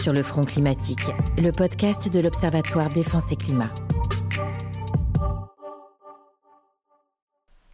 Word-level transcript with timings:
sur 0.00 0.14
le 0.14 0.22
front 0.22 0.40
climatique, 0.40 1.04
le 1.36 1.50
podcast 1.52 2.10
de 2.10 2.20
l'Observatoire 2.20 2.88
Défense 2.88 3.32
et 3.32 3.36
Climat. 3.36 3.70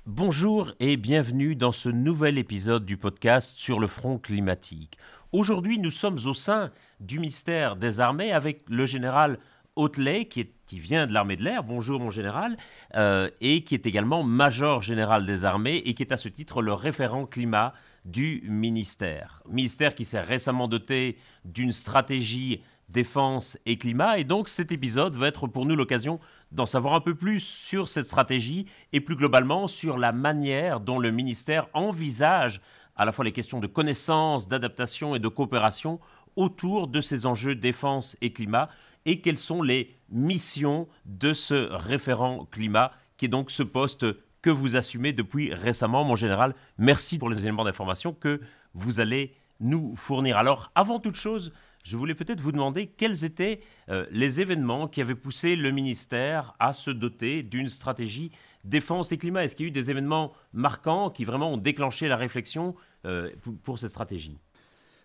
Bonjour 0.06 0.72
et 0.80 0.96
bienvenue 0.96 1.54
dans 1.54 1.70
ce 1.70 1.88
nouvel 1.88 2.38
épisode 2.38 2.84
du 2.84 2.96
podcast 2.96 3.56
sur 3.60 3.78
le 3.78 3.86
front 3.86 4.18
climatique. 4.18 4.98
Aujourd'hui, 5.30 5.78
nous 5.78 5.92
sommes 5.92 6.18
au 6.26 6.34
sein 6.34 6.72
du 6.98 7.20
ministère 7.20 7.76
des 7.76 8.00
Armées 8.00 8.32
avec 8.32 8.64
le 8.68 8.86
général 8.86 9.38
Hautelet, 9.76 10.24
qui, 10.24 10.48
vient 10.72 11.06
de 11.06 11.12
l'armée 11.12 11.36
de 11.36 11.44
l'air, 11.44 11.62
bonjour 11.62 12.00
mon 12.00 12.10
général, 12.10 12.56
euh, 12.94 13.28
et 13.42 13.62
qui 13.62 13.74
est 13.74 13.84
également 13.84 14.22
major 14.22 14.80
général 14.80 15.26
des 15.26 15.44
armées 15.44 15.82
et 15.84 15.92
qui 15.92 16.02
est 16.02 16.12
à 16.12 16.16
ce 16.16 16.30
titre 16.30 16.62
le 16.62 16.72
référent 16.72 17.26
climat 17.26 17.74
du 18.06 18.42
ministère. 18.48 19.42
Ministère 19.50 19.94
qui 19.94 20.06
s'est 20.06 20.20
récemment 20.20 20.66
doté 20.66 21.18
d'une 21.46 21.72
stratégie 21.72 22.62
défense 22.88 23.58
et 23.66 23.78
climat, 23.78 24.18
et 24.18 24.24
donc 24.24 24.48
cet 24.48 24.70
épisode 24.70 25.16
va 25.16 25.28
être 25.28 25.48
pour 25.48 25.66
nous 25.66 25.74
l'occasion 25.74 26.20
d'en 26.52 26.66
savoir 26.66 26.94
un 26.94 27.00
peu 27.00 27.14
plus 27.14 27.40
sur 27.40 27.88
cette 27.88 28.04
stratégie 28.04 28.66
et 28.92 29.00
plus 29.00 29.16
globalement 29.16 29.66
sur 29.66 29.98
la 29.98 30.12
manière 30.12 30.80
dont 30.80 30.98
le 30.98 31.10
ministère 31.10 31.66
envisage 31.72 32.60
à 32.94 33.04
la 33.04 33.12
fois 33.12 33.24
les 33.24 33.32
questions 33.32 33.60
de 33.60 33.66
connaissance, 33.66 34.48
d'adaptation 34.48 35.14
et 35.14 35.18
de 35.18 35.28
coopération 35.28 36.00
autour 36.36 36.86
de 36.86 37.00
ces 37.00 37.26
enjeux 37.26 37.54
défense 37.54 38.16
et 38.20 38.32
climat 38.32 38.68
et 39.04 39.20
quelles 39.20 39.38
sont 39.38 39.62
les 39.62 39.96
missions 40.10 40.86
de 41.04 41.32
ce 41.32 41.72
référent 41.72 42.46
climat 42.50 42.92
qui 43.16 43.26
est 43.26 43.28
donc 43.28 43.50
ce 43.50 43.62
poste 43.62 44.06
que 44.42 44.50
vous 44.50 44.76
assumez 44.76 45.12
depuis 45.12 45.52
récemment, 45.52 46.04
mon 46.04 46.14
général. 46.14 46.54
Merci 46.78 47.18
pour 47.18 47.28
les 47.28 47.38
éléments 47.40 47.64
d'information 47.64 48.12
que 48.12 48.40
vous 48.74 49.00
allez 49.00 49.34
nous 49.60 49.94
fournir. 49.96 50.36
Alors, 50.36 50.70
avant 50.74 51.00
toute 51.00 51.16
chose, 51.16 51.52
je 51.84 51.96
voulais 51.96 52.14
peut-être 52.14 52.40
vous 52.40 52.52
demander 52.52 52.88
quels 52.88 53.24
étaient 53.24 53.60
euh, 53.88 54.06
les 54.10 54.40
événements 54.40 54.88
qui 54.88 55.00
avaient 55.00 55.14
poussé 55.14 55.54
le 55.54 55.70
ministère 55.70 56.54
à 56.58 56.72
se 56.72 56.90
doter 56.90 57.42
d'une 57.42 57.68
stratégie 57.68 58.32
défense 58.64 59.12
et 59.12 59.18
climat. 59.18 59.44
Est-ce 59.44 59.54
qu'il 59.54 59.66
y 59.66 59.68
a 59.68 59.70
eu 59.70 59.72
des 59.72 59.90
événements 59.90 60.32
marquants 60.52 61.10
qui 61.10 61.24
vraiment 61.24 61.52
ont 61.52 61.56
déclenché 61.56 62.08
la 62.08 62.16
réflexion 62.16 62.74
euh, 63.04 63.30
pour 63.62 63.78
cette 63.78 63.90
stratégie? 63.90 64.38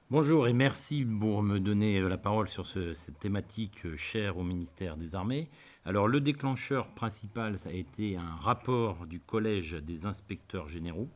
Bonjour 0.09 0.47
et 0.47 0.53
merci 0.53 1.05
pour 1.05 1.41
me 1.41 1.59
donner 1.59 2.01
la 2.01 2.17
parole 2.17 2.49
sur 2.49 2.65
cette 2.65 3.17
thématique 3.19 3.85
euh, 3.85 3.95
chère 3.95 4.37
au 4.37 4.43
ministère 4.43 4.97
des 4.97 5.15
Armées. 5.15 5.49
Alors 5.85 6.07
le 6.07 6.19
déclencheur 6.19 6.89
principal 6.89 7.59
ça 7.59 7.69
a 7.69 7.73
été 7.73 8.17
un 8.17 8.35
rapport 8.35 9.05
du 9.05 9.19
Collège 9.19 9.73
des 9.81 10.05
inspecteurs 10.05 10.67
généraux 10.67 11.07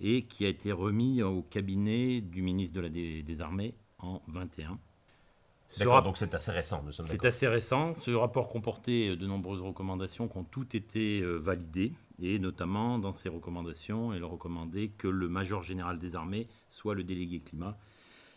et 0.00 0.22
qui 0.22 0.44
a 0.44 0.48
été 0.48 0.72
remis 0.72 1.22
au 1.22 1.42
cabinet 1.42 2.20
du 2.20 2.42
ministre 2.42 2.80
des, 2.82 3.40
Armées 3.40 3.74
en 3.98 4.22
21. 4.28 4.78
D'accord, 5.78 6.02
donc 6.02 6.16
c'est 6.16 6.34
assez 6.34 6.50
récent. 6.50 6.82
C'est 7.02 7.24
assez 7.24 7.46
récent. 7.46 7.92
Ce 7.92 8.10
rapport 8.10 8.48
comportait 8.48 9.10
euh, 9.10 9.16
de 9.16 9.26
nombreuses 9.26 9.60
recommandations 9.60 10.26
qui 10.26 10.38
ont 10.38 10.44
toutes 10.44 10.74
été 10.74 11.20
validées. 11.22 11.92
Et 12.20 12.38
notamment, 12.38 12.98
dans 12.98 13.12
ces 13.12 13.28
recommandations, 13.28 14.14
il 14.14 14.24
recommandait 14.24 14.88
que 14.88 15.08
le 15.08 15.28
major 15.28 15.62
général 15.62 15.98
des 15.98 16.16
armées 16.16 16.48
soit 16.70 16.94
le 16.94 17.04
délégué 17.04 17.40
climat 17.40 17.76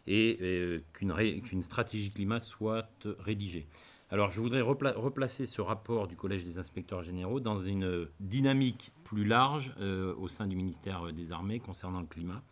et 0.07 0.37
euh, 0.41 0.83
qu'une 0.93 1.63
stratégie 1.63 2.11
climat 2.11 2.39
soit 2.39 2.89
rédigée. 3.19 3.67
Alors 4.13 4.29
je 4.29 4.41
voudrais 4.41 4.59
replacer 4.59 5.45
ce 5.45 5.61
rapport 5.61 6.05
du 6.05 6.17
Collège 6.17 6.43
des 6.43 6.57
inspecteurs 6.57 7.01
généraux 7.01 7.39
dans 7.39 7.57
une 7.57 8.09
dynamique 8.19 8.91
plus 9.05 9.23
large 9.23 9.73
euh, 9.79 10.13
au 10.17 10.27
sein 10.27 10.47
du 10.47 10.57
ministère 10.57 11.13
des 11.13 11.31
Armées 11.31 11.61
concernant 11.61 12.01
le 12.01 12.07
climat, 12.07 12.43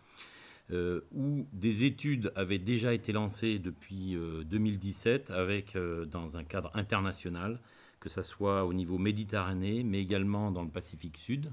euh, 0.72 1.02
où 1.12 1.46
des 1.52 1.84
études 1.84 2.32
avaient 2.38 2.60
déjà 2.60 2.94
été 2.94 3.12
lancées 3.12 3.60
depuis 3.60 4.18
2017 4.46 5.32
avec, 5.32 5.78
dans 6.10 6.38
un 6.38 6.46
cadre 6.46 6.72
international, 6.76 7.60
que 8.00 8.08
ce 8.08 8.22
soit 8.22 8.64
au 8.64 8.72
niveau 8.72 8.98
méditerranéen, 8.98 9.84
mais 9.84 10.00
également 10.00 10.52
dans 10.52 10.64
le 10.64 10.70
Pacifique 10.70 11.18
Sud 11.18 11.52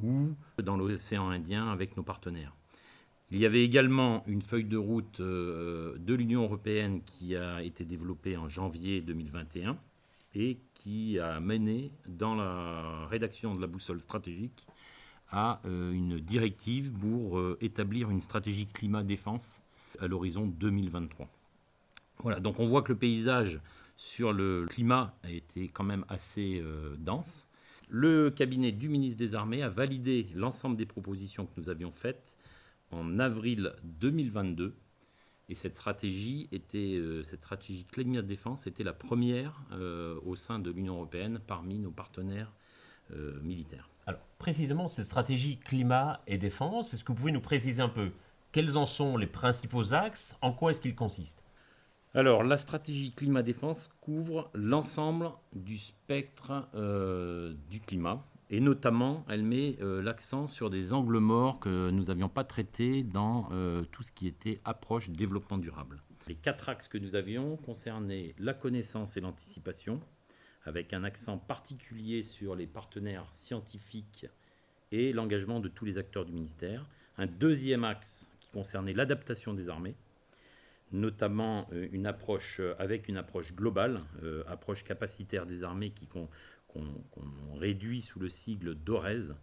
ou 0.00 0.36
dans 0.62 0.76
l'océan 0.76 1.30
Indien 1.30 1.68
avec 1.68 1.96
nos 1.96 2.04
partenaires. 2.04 2.54
Il 3.32 3.38
y 3.38 3.46
avait 3.46 3.64
également 3.64 4.22
une 4.26 4.42
feuille 4.42 4.66
de 4.66 4.76
route 4.76 5.20
euh, 5.20 5.96
de 5.96 6.12
l'Union 6.12 6.42
européenne 6.42 7.00
qui 7.02 7.34
a 7.34 7.62
été 7.62 7.86
développée 7.86 8.36
en 8.36 8.46
janvier 8.46 9.00
2021 9.00 9.78
et 10.34 10.58
qui 10.74 11.18
a 11.18 11.40
mené 11.40 11.92
dans 12.06 12.34
la 12.34 13.06
rédaction 13.06 13.54
de 13.54 13.60
la 13.62 13.66
boussole 13.66 14.02
stratégique 14.02 14.66
à 15.30 15.62
euh, 15.64 15.92
une 15.92 16.18
directive 16.18 16.92
pour 16.92 17.38
euh, 17.38 17.56
établir 17.62 18.10
une 18.10 18.20
stratégie 18.20 18.66
climat-défense 18.66 19.62
à 19.98 20.08
l'horizon 20.08 20.46
2023. 20.46 21.26
Voilà, 22.18 22.38
donc 22.38 22.60
on 22.60 22.66
voit 22.66 22.82
que 22.82 22.92
le 22.92 22.98
paysage 22.98 23.62
sur 23.96 24.34
le 24.34 24.66
climat 24.68 25.16
a 25.22 25.30
été 25.30 25.68
quand 25.68 25.84
même 25.84 26.04
assez 26.10 26.62
dense. 26.98 27.48
Le 27.88 28.30
cabinet 28.30 28.72
du 28.72 28.88
ministre 28.88 29.18
des 29.18 29.34
Armées 29.34 29.62
a 29.62 29.68
validé 29.68 30.28
l'ensemble 30.34 30.76
des 30.76 30.86
propositions 30.86 31.46
que 31.46 31.52
nous 31.56 31.68
avions 31.68 31.90
faites 31.90 32.36
en 32.92 33.18
avril 33.18 33.72
2022. 33.84 34.76
Et 35.48 35.54
cette 35.54 35.74
stratégie, 35.74 36.48
était, 36.52 36.94
euh, 36.94 37.22
cette 37.22 37.40
stratégie 37.40 37.84
climat 37.84 38.22
défense 38.22 38.66
était 38.66 38.84
la 38.84 38.92
première 38.92 39.60
euh, 39.72 40.18
au 40.24 40.36
sein 40.36 40.58
de 40.58 40.70
l'Union 40.70 40.94
européenne 40.94 41.40
parmi 41.46 41.78
nos 41.78 41.90
partenaires 41.90 42.52
euh, 43.12 43.40
militaires. 43.42 43.90
Alors, 44.06 44.20
précisément, 44.38 44.88
cette 44.88 45.06
stratégie 45.06 45.58
climat 45.58 46.22
et 46.26 46.38
défense, 46.38 46.94
est-ce 46.94 47.04
que 47.04 47.12
vous 47.12 47.18
pouvez 47.18 47.32
nous 47.32 47.40
préciser 47.40 47.82
un 47.82 47.88
peu 47.88 48.12
quels 48.52 48.76
en 48.76 48.86
sont 48.86 49.16
les 49.16 49.26
principaux 49.26 49.94
axes 49.94 50.36
En 50.42 50.52
quoi 50.52 50.70
est-ce 50.70 50.80
qu'ils 50.80 50.94
consistent? 50.94 51.42
Alors, 52.14 52.42
la 52.44 52.58
stratégie 52.58 53.12
climat-défense 53.12 53.88
couvre 54.00 54.50
l'ensemble 54.54 55.30
du 55.54 55.78
spectre 55.78 56.68
du 57.70 57.80
climat, 57.80 58.22
et 58.52 58.60
notamment, 58.60 59.24
elle 59.30 59.42
met 59.42 59.78
euh, 59.80 60.02
l'accent 60.02 60.46
sur 60.46 60.68
des 60.68 60.92
angles 60.92 61.16
morts 61.16 61.58
que 61.58 61.88
nous 61.90 62.04
n'avions 62.04 62.28
pas 62.28 62.44
traités 62.44 63.02
dans 63.02 63.48
euh, 63.50 63.82
tout 63.92 64.02
ce 64.02 64.12
qui 64.12 64.26
était 64.26 64.60
approche 64.66 65.08
développement 65.08 65.56
durable. 65.56 66.02
Les 66.28 66.34
quatre 66.34 66.68
axes 66.68 66.86
que 66.86 66.98
nous 66.98 67.14
avions 67.14 67.56
concernaient 67.56 68.34
la 68.38 68.52
connaissance 68.52 69.16
et 69.16 69.22
l'anticipation, 69.22 70.00
avec 70.64 70.92
un 70.92 71.02
accent 71.02 71.38
particulier 71.38 72.22
sur 72.22 72.54
les 72.54 72.66
partenaires 72.66 73.26
scientifiques 73.30 74.26
et 74.92 75.14
l'engagement 75.14 75.58
de 75.58 75.68
tous 75.68 75.86
les 75.86 75.96
acteurs 75.96 76.26
du 76.26 76.32
ministère. 76.32 76.84
Un 77.16 77.26
deuxième 77.26 77.84
axe 77.84 78.28
qui 78.38 78.50
concernait 78.50 78.92
l'adaptation 78.92 79.54
des 79.54 79.70
armées, 79.70 79.94
notamment 80.92 81.68
euh, 81.72 81.88
une 81.90 82.04
approche 82.04 82.60
avec 82.78 83.08
une 83.08 83.16
approche 83.16 83.54
globale, 83.54 84.02
approche 84.46 84.84
capacitaire 84.84 85.46
des 85.46 85.64
armées 85.64 85.88
qui, 85.88 86.06
qu'on 86.72 87.58
réduit 87.58 88.02
sous 88.02 88.18
le 88.18 88.28
sigle 88.28 88.74
d'ORES. 88.74 89.34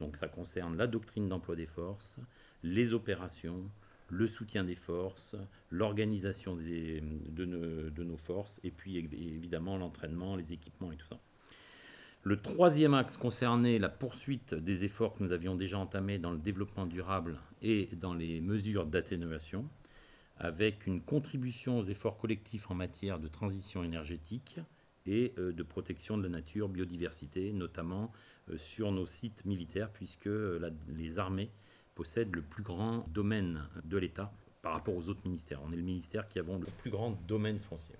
Donc 0.00 0.16
ça 0.16 0.28
concerne 0.28 0.76
la 0.76 0.86
doctrine 0.86 1.28
d'emploi 1.28 1.56
des 1.56 1.66
forces, 1.66 2.18
les 2.62 2.94
opérations, 2.94 3.68
le 4.10 4.26
soutien 4.26 4.64
des 4.64 4.74
forces, 4.74 5.36
l'organisation 5.70 6.56
de, 6.56 7.00
de, 7.30 8.04
nos 8.04 8.16
forces, 8.16 8.60
et 8.64 8.70
puis 8.70 8.96
évidemment 8.96 9.76
l'entraînement, 9.76 10.36
les 10.36 10.52
équipements 10.52 10.92
et 10.92 10.96
tout 10.96 11.06
ça. 11.06 11.18
Le 12.24 12.40
troisième 12.40 12.94
axe 12.94 13.16
concernait 13.16 13.78
la 13.78 13.88
poursuite 13.88 14.54
des 14.54 14.84
efforts 14.84 15.14
que 15.14 15.22
nous 15.22 15.32
avions 15.32 15.54
déjà 15.54 15.78
entamés 15.78 16.18
dans 16.18 16.32
le 16.32 16.38
développement 16.38 16.86
durable 16.86 17.38
et 17.62 17.88
dans 17.92 18.14
les 18.14 18.40
mesures 18.40 18.86
d'atténuation, 18.86 19.68
avec 20.38 20.86
une 20.86 21.00
contribution 21.00 21.78
aux 21.78 21.84
efforts 21.84 22.18
collectifs 22.18 22.70
en 22.70 22.74
matière 22.74 23.18
de 23.18 23.28
transition 23.28 23.84
énergétique, 23.84 24.58
et 25.08 25.32
euh, 25.38 25.52
de 25.52 25.62
protection 25.62 26.18
de 26.18 26.22
la 26.22 26.28
nature, 26.28 26.68
biodiversité, 26.68 27.52
notamment 27.52 28.12
euh, 28.50 28.58
sur 28.58 28.92
nos 28.92 29.06
sites 29.06 29.44
militaires, 29.44 29.90
puisque 29.90 30.26
euh, 30.26 30.70
les 30.88 31.18
armées 31.18 31.50
possèdent 31.94 32.34
le 32.34 32.42
plus 32.42 32.62
grand 32.62 33.06
domaine 33.08 33.62
de 33.84 33.96
l'État 33.96 34.30
par 34.62 34.72
rapport 34.72 34.94
aux 34.94 35.08
autres 35.08 35.22
ministères. 35.24 35.60
On 35.66 35.72
est 35.72 35.76
le 35.76 35.82
ministère 35.82 36.28
qui 36.28 36.38
avons 36.38 36.58
le 36.58 36.66
plus 36.66 36.90
grand 36.90 37.18
domaine 37.26 37.58
foncier. 37.58 37.94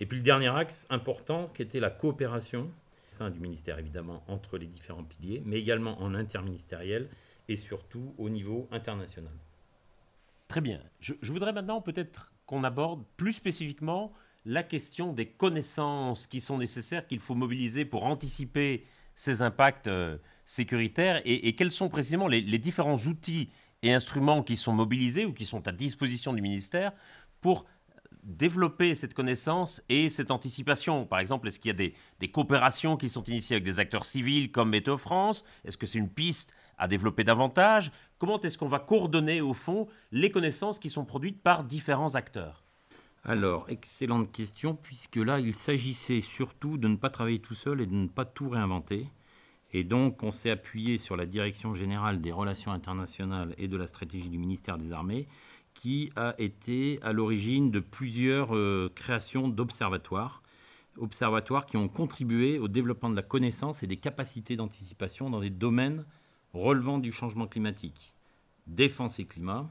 Et 0.00 0.06
puis 0.06 0.18
le 0.18 0.24
dernier 0.24 0.48
axe 0.48 0.86
important, 0.90 1.48
qui 1.54 1.62
était 1.62 1.80
la 1.80 1.90
coopération 1.90 2.64
au 2.64 3.14
sein 3.14 3.30
du 3.30 3.40
ministère, 3.40 3.78
évidemment, 3.78 4.22
entre 4.28 4.58
les 4.58 4.66
différents 4.66 5.04
piliers, 5.04 5.42
mais 5.46 5.58
également 5.58 6.02
en 6.02 6.14
interministériel 6.14 7.08
et 7.48 7.56
surtout 7.56 8.14
au 8.18 8.28
niveau 8.28 8.68
international. 8.72 9.32
Très 10.48 10.60
bien. 10.60 10.80
Je, 11.00 11.14
je 11.22 11.32
voudrais 11.32 11.52
maintenant 11.52 11.80
peut-être 11.80 12.32
qu'on 12.44 12.64
aborde 12.64 13.04
plus 13.16 13.32
spécifiquement 13.32 14.12
la 14.46 14.62
question 14.62 15.12
des 15.12 15.26
connaissances 15.26 16.28
qui 16.28 16.40
sont 16.40 16.56
nécessaires, 16.56 17.06
qu'il 17.06 17.18
faut 17.18 17.34
mobiliser 17.34 17.84
pour 17.84 18.04
anticiper 18.04 18.86
ces 19.16 19.42
impacts 19.42 19.88
euh, 19.88 20.18
sécuritaires. 20.44 21.20
Et, 21.24 21.54
quels 21.56 21.72
sont 21.72 21.88
précisément 21.88 22.28
les, 22.28 22.42
différents 22.58 22.96
outils 22.96 23.50
et 23.82 23.92
instruments 23.92 24.44
qui 24.44 24.56
sont 24.56 24.72
mobilisés 24.72 25.24
ou 25.24 25.32
qui 25.32 25.46
sont 25.46 25.66
à 25.66 25.72
disposition 25.72 26.32
du 26.32 26.42
ministère 26.42 26.92
pour 27.40 27.66
développer 28.22 28.94
cette 28.94 29.14
connaissance 29.14 29.82
et 29.88 30.08
cette 30.10 30.30
anticipation? 30.30 31.06
Par 31.06 31.18
exemple, 31.18 31.48
est-ce 31.48 31.58
qu'il 31.58 31.70
y 31.70 31.74
a 31.74 31.92
des, 32.20 32.30
coopérations 32.30 32.96
qui 32.96 33.08
sont 33.08 33.24
initiées 33.24 33.56
avec 33.56 33.64
des 33.64 33.80
acteurs 33.80 34.06
civils 34.06 34.52
comme 34.52 34.70
Météo 34.70 34.96
France? 34.96 35.44
Est-ce 35.64 35.76
que 35.76 35.86
c'est 35.86 35.98
une 35.98 36.10
piste 36.10 36.54
à 36.78 36.86
développer 36.86 37.24
davantage? 37.24 37.90
Comment 38.18 38.40
est-ce 38.40 38.58
qu'on 38.58 38.68
va 38.68 38.78
coordonner 38.78 39.40
au 39.40 39.54
fond 39.54 39.88
les 40.12 40.30
connaissances 40.30 40.78
qui 40.78 40.88
sont 40.90 41.04
produites 41.04 41.42
par 41.42 41.64
différents 41.64 42.14
acteurs? 42.14 42.65
Alors, 43.28 43.66
excellente 43.68 44.30
question, 44.30 44.76
puisque 44.76 45.16
là, 45.16 45.40
il 45.40 45.56
s'agissait 45.56 46.20
surtout 46.20 46.78
de 46.78 46.86
ne 46.86 46.94
pas 46.94 47.10
travailler 47.10 47.40
tout 47.40 47.54
seul 47.54 47.80
et 47.80 47.86
de 47.86 47.92
ne 47.92 48.06
pas 48.06 48.24
tout 48.24 48.48
réinventer. 48.48 49.08
Et 49.72 49.82
donc, 49.82 50.22
on 50.22 50.30
s'est 50.30 50.48
appuyé 50.48 50.96
sur 50.98 51.16
la 51.16 51.26
Direction 51.26 51.74
générale 51.74 52.20
des 52.20 52.30
relations 52.30 52.70
internationales 52.70 53.52
et 53.58 53.66
de 53.66 53.76
la 53.76 53.88
stratégie 53.88 54.28
du 54.28 54.38
ministère 54.38 54.78
des 54.78 54.92
Armées, 54.92 55.26
qui 55.74 56.12
a 56.14 56.36
été 56.38 57.00
à 57.02 57.12
l'origine 57.12 57.72
de 57.72 57.80
plusieurs 57.80 58.54
euh, 58.54 58.92
créations 58.94 59.48
d'observatoires, 59.48 60.44
observatoires 60.96 61.66
qui 61.66 61.76
ont 61.76 61.88
contribué 61.88 62.60
au 62.60 62.68
développement 62.68 63.10
de 63.10 63.16
la 63.16 63.22
connaissance 63.22 63.82
et 63.82 63.88
des 63.88 63.96
capacités 63.96 64.54
d'anticipation 64.54 65.30
dans 65.30 65.40
des 65.40 65.50
domaines 65.50 66.04
relevant 66.54 66.98
du 66.98 67.10
changement 67.10 67.48
climatique. 67.48 68.14
Défense 68.68 69.18
et 69.18 69.24
climat, 69.24 69.68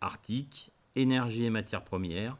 Arctique, 0.00 0.72
énergie 0.96 1.44
et 1.44 1.50
matières 1.50 1.84
premières, 1.84 2.36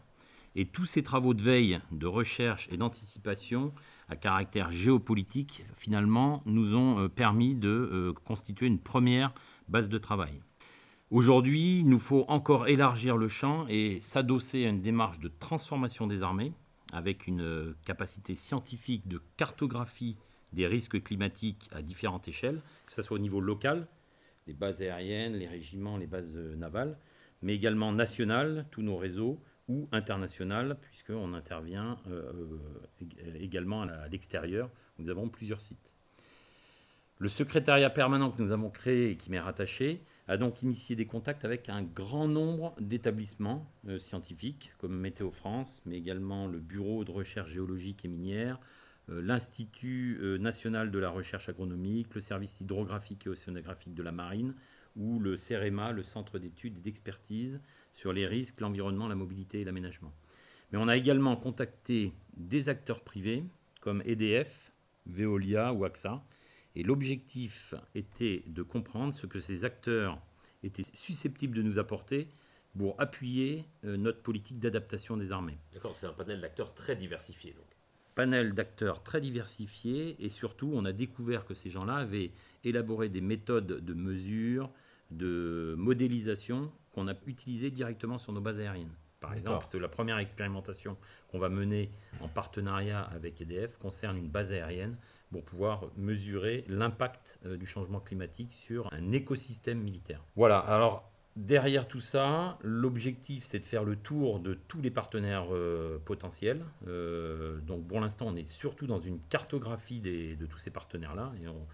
et 0.54 0.66
tous 0.66 0.84
ces 0.84 1.02
travaux 1.02 1.34
de 1.34 1.42
veille, 1.42 1.80
de 1.90 2.06
recherche 2.06 2.68
et 2.70 2.76
d'anticipation 2.76 3.72
à 4.08 4.16
caractère 4.16 4.70
géopolitique, 4.70 5.64
finalement, 5.74 6.42
nous 6.44 6.74
ont 6.74 7.00
euh, 7.00 7.08
permis 7.08 7.54
de 7.54 7.68
euh, 7.68 8.12
constituer 8.24 8.66
une 8.66 8.78
première 8.78 9.32
base 9.68 9.88
de 9.88 9.98
travail. 9.98 10.42
Aujourd'hui, 11.10 11.80
il 11.80 11.88
nous 11.88 11.98
faut 11.98 12.24
encore 12.28 12.68
élargir 12.68 13.16
le 13.16 13.28
champ 13.28 13.66
et 13.68 14.00
s'adosser 14.00 14.66
à 14.66 14.68
une 14.68 14.80
démarche 14.80 15.20
de 15.20 15.28
transformation 15.28 16.06
des 16.06 16.22
armées, 16.22 16.52
avec 16.92 17.26
une 17.26 17.42
euh, 17.42 17.76
capacité 17.84 18.34
scientifique 18.34 19.08
de 19.08 19.20
cartographie 19.36 20.16
des 20.52 20.66
risques 20.66 21.02
climatiques 21.02 21.70
à 21.72 21.80
différentes 21.80 22.28
échelles, 22.28 22.60
que 22.86 22.92
ce 22.92 23.00
soit 23.00 23.16
au 23.16 23.20
niveau 23.20 23.40
local, 23.40 23.86
les 24.46 24.52
bases 24.52 24.82
aériennes, 24.82 25.34
les 25.34 25.48
régiments, 25.48 25.96
les 25.96 26.06
bases 26.06 26.36
navales, 26.36 26.98
mais 27.40 27.54
également 27.54 27.92
national, 27.92 28.66
tous 28.70 28.82
nos 28.82 28.96
réseaux, 28.96 29.40
ou 29.68 29.88
international, 29.92 30.76
puisqu'on 30.80 31.34
intervient 31.34 31.98
euh, 32.08 32.32
euh, 33.02 33.34
également 33.40 33.82
à 33.82 34.08
l'extérieur. 34.08 34.70
Nous 34.98 35.08
avons 35.08 35.28
plusieurs 35.28 35.60
sites. 35.60 35.92
Le 37.18 37.28
secrétariat 37.28 37.90
permanent 37.90 38.30
que 38.30 38.42
nous 38.42 38.52
avons 38.52 38.70
créé 38.70 39.10
et 39.10 39.16
qui 39.16 39.30
m'est 39.30 39.40
rattaché 39.40 40.02
a 40.26 40.36
donc 40.36 40.62
initié 40.62 40.96
des 40.96 41.06
contacts 41.06 41.44
avec 41.44 41.68
un 41.68 41.82
grand 41.82 42.26
nombre 42.26 42.74
d'établissements 42.80 43.70
euh, 43.88 43.98
scientifiques, 43.98 44.72
comme 44.78 44.98
Météo 44.98 45.30
France, 45.30 45.82
mais 45.86 45.96
également 45.96 46.46
le 46.46 46.58
Bureau 46.58 47.04
de 47.04 47.10
recherche 47.10 47.50
géologique 47.50 48.04
et 48.04 48.08
minière, 48.08 48.58
l'Institut 49.08 50.38
national 50.38 50.92
de 50.92 50.98
la 51.00 51.10
recherche 51.10 51.48
agronomique, 51.48 52.14
le 52.14 52.20
service 52.20 52.60
hydrographique 52.60 53.26
et 53.26 53.30
océanographique 53.30 53.94
de 53.94 54.02
la 54.02 54.12
marine, 54.12 54.54
ou 54.96 55.18
le 55.18 55.34
CEREMA, 55.34 55.90
le 55.90 56.02
Centre 56.02 56.38
d'études 56.38 56.78
et 56.78 56.80
d'expertise 56.80 57.60
sur 57.92 58.12
les 58.12 58.26
risques, 58.26 58.60
l'environnement, 58.60 59.06
la 59.06 59.14
mobilité 59.14 59.60
et 59.60 59.64
l'aménagement. 59.64 60.12
Mais 60.72 60.78
on 60.78 60.88
a 60.88 60.96
également 60.96 61.36
contacté 61.36 62.12
des 62.36 62.68
acteurs 62.68 63.02
privés 63.02 63.44
comme 63.80 64.02
EDF, 64.06 64.72
Veolia 65.06 65.72
ou 65.72 65.84
AXA. 65.84 66.24
Et 66.74 66.82
l'objectif 66.82 67.74
était 67.94 68.42
de 68.46 68.62
comprendre 68.62 69.12
ce 69.12 69.26
que 69.26 69.38
ces 69.38 69.64
acteurs 69.64 70.18
étaient 70.62 70.86
susceptibles 70.94 71.54
de 71.54 71.62
nous 71.62 71.78
apporter 71.78 72.28
pour 72.76 72.98
appuyer 72.98 73.66
euh, 73.84 73.98
notre 73.98 74.22
politique 74.22 74.58
d'adaptation 74.58 75.18
des 75.18 75.32
armées. 75.32 75.58
D'accord, 75.74 75.96
c'est 75.96 76.06
un 76.06 76.12
panel 76.12 76.40
d'acteurs 76.40 76.72
très 76.74 76.96
diversifié. 76.96 77.52
Donc. 77.52 77.66
Panel 78.14 78.54
d'acteurs 78.54 79.02
très 79.02 79.20
diversifié 79.20 80.16
et 80.24 80.30
surtout 80.30 80.70
on 80.74 80.84
a 80.86 80.92
découvert 80.92 81.44
que 81.44 81.52
ces 81.52 81.68
gens-là 81.68 81.96
avaient 81.96 82.32
élaboré 82.64 83.10
des 83.10 83.20
méthodes 83.20 83.66
de 83.66 83.94
mesure, 83.94 84.70
de 85.10 85.74
modélisation 85.76 86.72
qu'on 86.92 87.08
a 87.08 87.14
utilisé 87.26 87.70
directement 87.70 88.18
sur 88.18 88.32
nos 88.32 88.40
bases 88.40 88.60
aériennes. 88.60 88.94
Par 89.22 89.34
exemple, 89.34 89.78
la 89.78 89.88
première 89.88 90.18
expérimentation 90.18 90.96
qu'on 91.28 91.38
va 91.38 91.48
mener 91.48 91.90
en 92.20 92.28
partenariat 92.28 93.02
avec 93.02 93.40
EDF 93.40 93.78
concerne 93.78 94.16
une 94.16 94.28
base 94.28 94.52
aérienne 94.52 94.96
pour 95.30 95.44
pouvoir 95.44 95.84
mesurer 95.96 96.64
l'impact 96.68 97.38
euh, 97.46 97.56
du 97.56 97.66
changement 97.66 98.00
climatique 98.00 98.52
sur 98.52 98.92
un 98.92 99.12
écosystème 99.12 99.78
militaire. 99.78 100.20
Voilà, 100.34 100.58
alors 100.58 101.08
derrière 101.36 101.86
tout 101.86 102.00
ça, 102.00 102.58
l'objectif 102.62 103.44
c'est 103.44 103.60
de 103.60 103.64
faire 103.64 103.84
le 103.84 103.96
tour 103.96 104.40
de 104.40 104.54
tous 104.54 104.82
les 104.82 104.90
partenaires 104.90 105.46
euh, 105.52 105.98
potentiels. 106.04 106.64
Euh, 106.88 107.60
donc 107.60 107.86
pour 107.86 108.00
l'instant, 108.00 108.26
on 108.28 108.36
est 108.36 108.50
surtout 108.50 108.88
dans 108.88 108.98
une 108.98 109.20
cartographie 109.20 110.00
de 110.00 110.46
tous 110.46 110.58
ces 110.58 110.70
partenaires-là 110.70 111.32
et 111.42 111.46
on, 111.46 111.66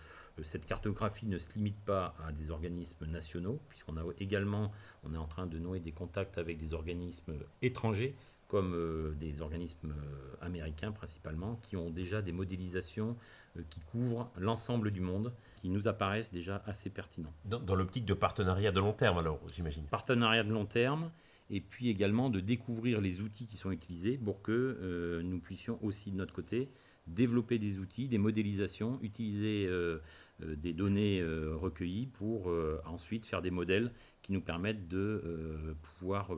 cette 0.42 0.66
cartographie 0.66 1.26
ne 1.26 1.38
se 1.38 1.52
limite 1.54 1.78
pas 1.80 2.14
à 2.26 2.32
des 2.32 2.50
organismes 2.50 3.06
nationaux, 3.06 3.60
puisqu'on 3.68 3.96
a 3.96 4.02
également, 4.18 4.72
on 5.04 5.14
est 5.14 5.18
en 5.18 5.26
train 5.26 5.46
de 5.46 5.58
nouer 5.58 5.80
des 5.80 5.92
contacts 5.92 6.38
avec 6.38 6.58
des 6.58 6.74
organismes 6.74 7.34
étrangers, 7.62 8.14
comme 8.48 8.72
euh, 8.74 9.14
des 9.20 9.42
organismes 9.42 9.90
euh, 9.90 10.34
américains 10.40 10.90
principalement, 10.90 11.60
qui 11.62 11.76
ont 11.76 11.90
déjà 11.90 12.22
des 12.22 12.32
modélisations 12.32 13.16
euh, 13.56 13.62
qui 13.68 13.80
couvrent 13.80 14.30
l'ensemble 14.38 14.90
du 14.90 15.00
monde, 15.00 15.32
qui 15.56 15.68
nous 15.68 15.86
apparaissent 15.86 16.32
déjà 16.32 16.62
assez 16.66 16.88
pertinents. 16.88 17.32
Dans, 17.44 17.74
l'optique 17.74 18.06
de 18.06 18.14
partenariat 18.14 18.72
de 18.72 18.80
long 18.80 18.94
terme, 18.94 19.18
alors, 19.18 19.40
j'imagine 19.52 19.84
Partenariat 19.84 20.44
de 20.44 20.52
long 20.52 20.66
terme, 20.66 21.10
et 21.50 21.60
puis 21.60 21.88
également 21.88 22.30
de 22.30 22.40
découvrir 22.40 23.00
les 23.00 23.20
outils 23.20 23.46
qui 23.46 23.56
sont 23.56 23.70
utilisés 23.70 24.18
pour 24.18 24.42
que 24.42 25.22
nous 25.24 25.38
puissions 25.40 25.78
aussi 25.82 26.10
de 26.10 26.16
notre 26.16 26.34
côté 26.34 26.68
développer 27.08 27.58
des 27.58 27.78
outils, 27.78 28.08
des 28.08 28.18
modélisations, 28.18 28.98
utiliser 29.02 29.66
euh, 29.66 29.98
des 30.40 30.72
données 30.72 31.20
euh, 31.20 31.54
recueillies 31.56 32.06
pour 32.06 32.50
euh, 32.50 32.80
ensuite 32.86 33.26
faire 33.26 33.42
des 33.42 33.50
modèles 33.50 33.92
qui 34.22 34.32
nous 34.32 34.40
permettent 34.40 34.88
de 34.88 35.74
pouvoir 35.82 36.30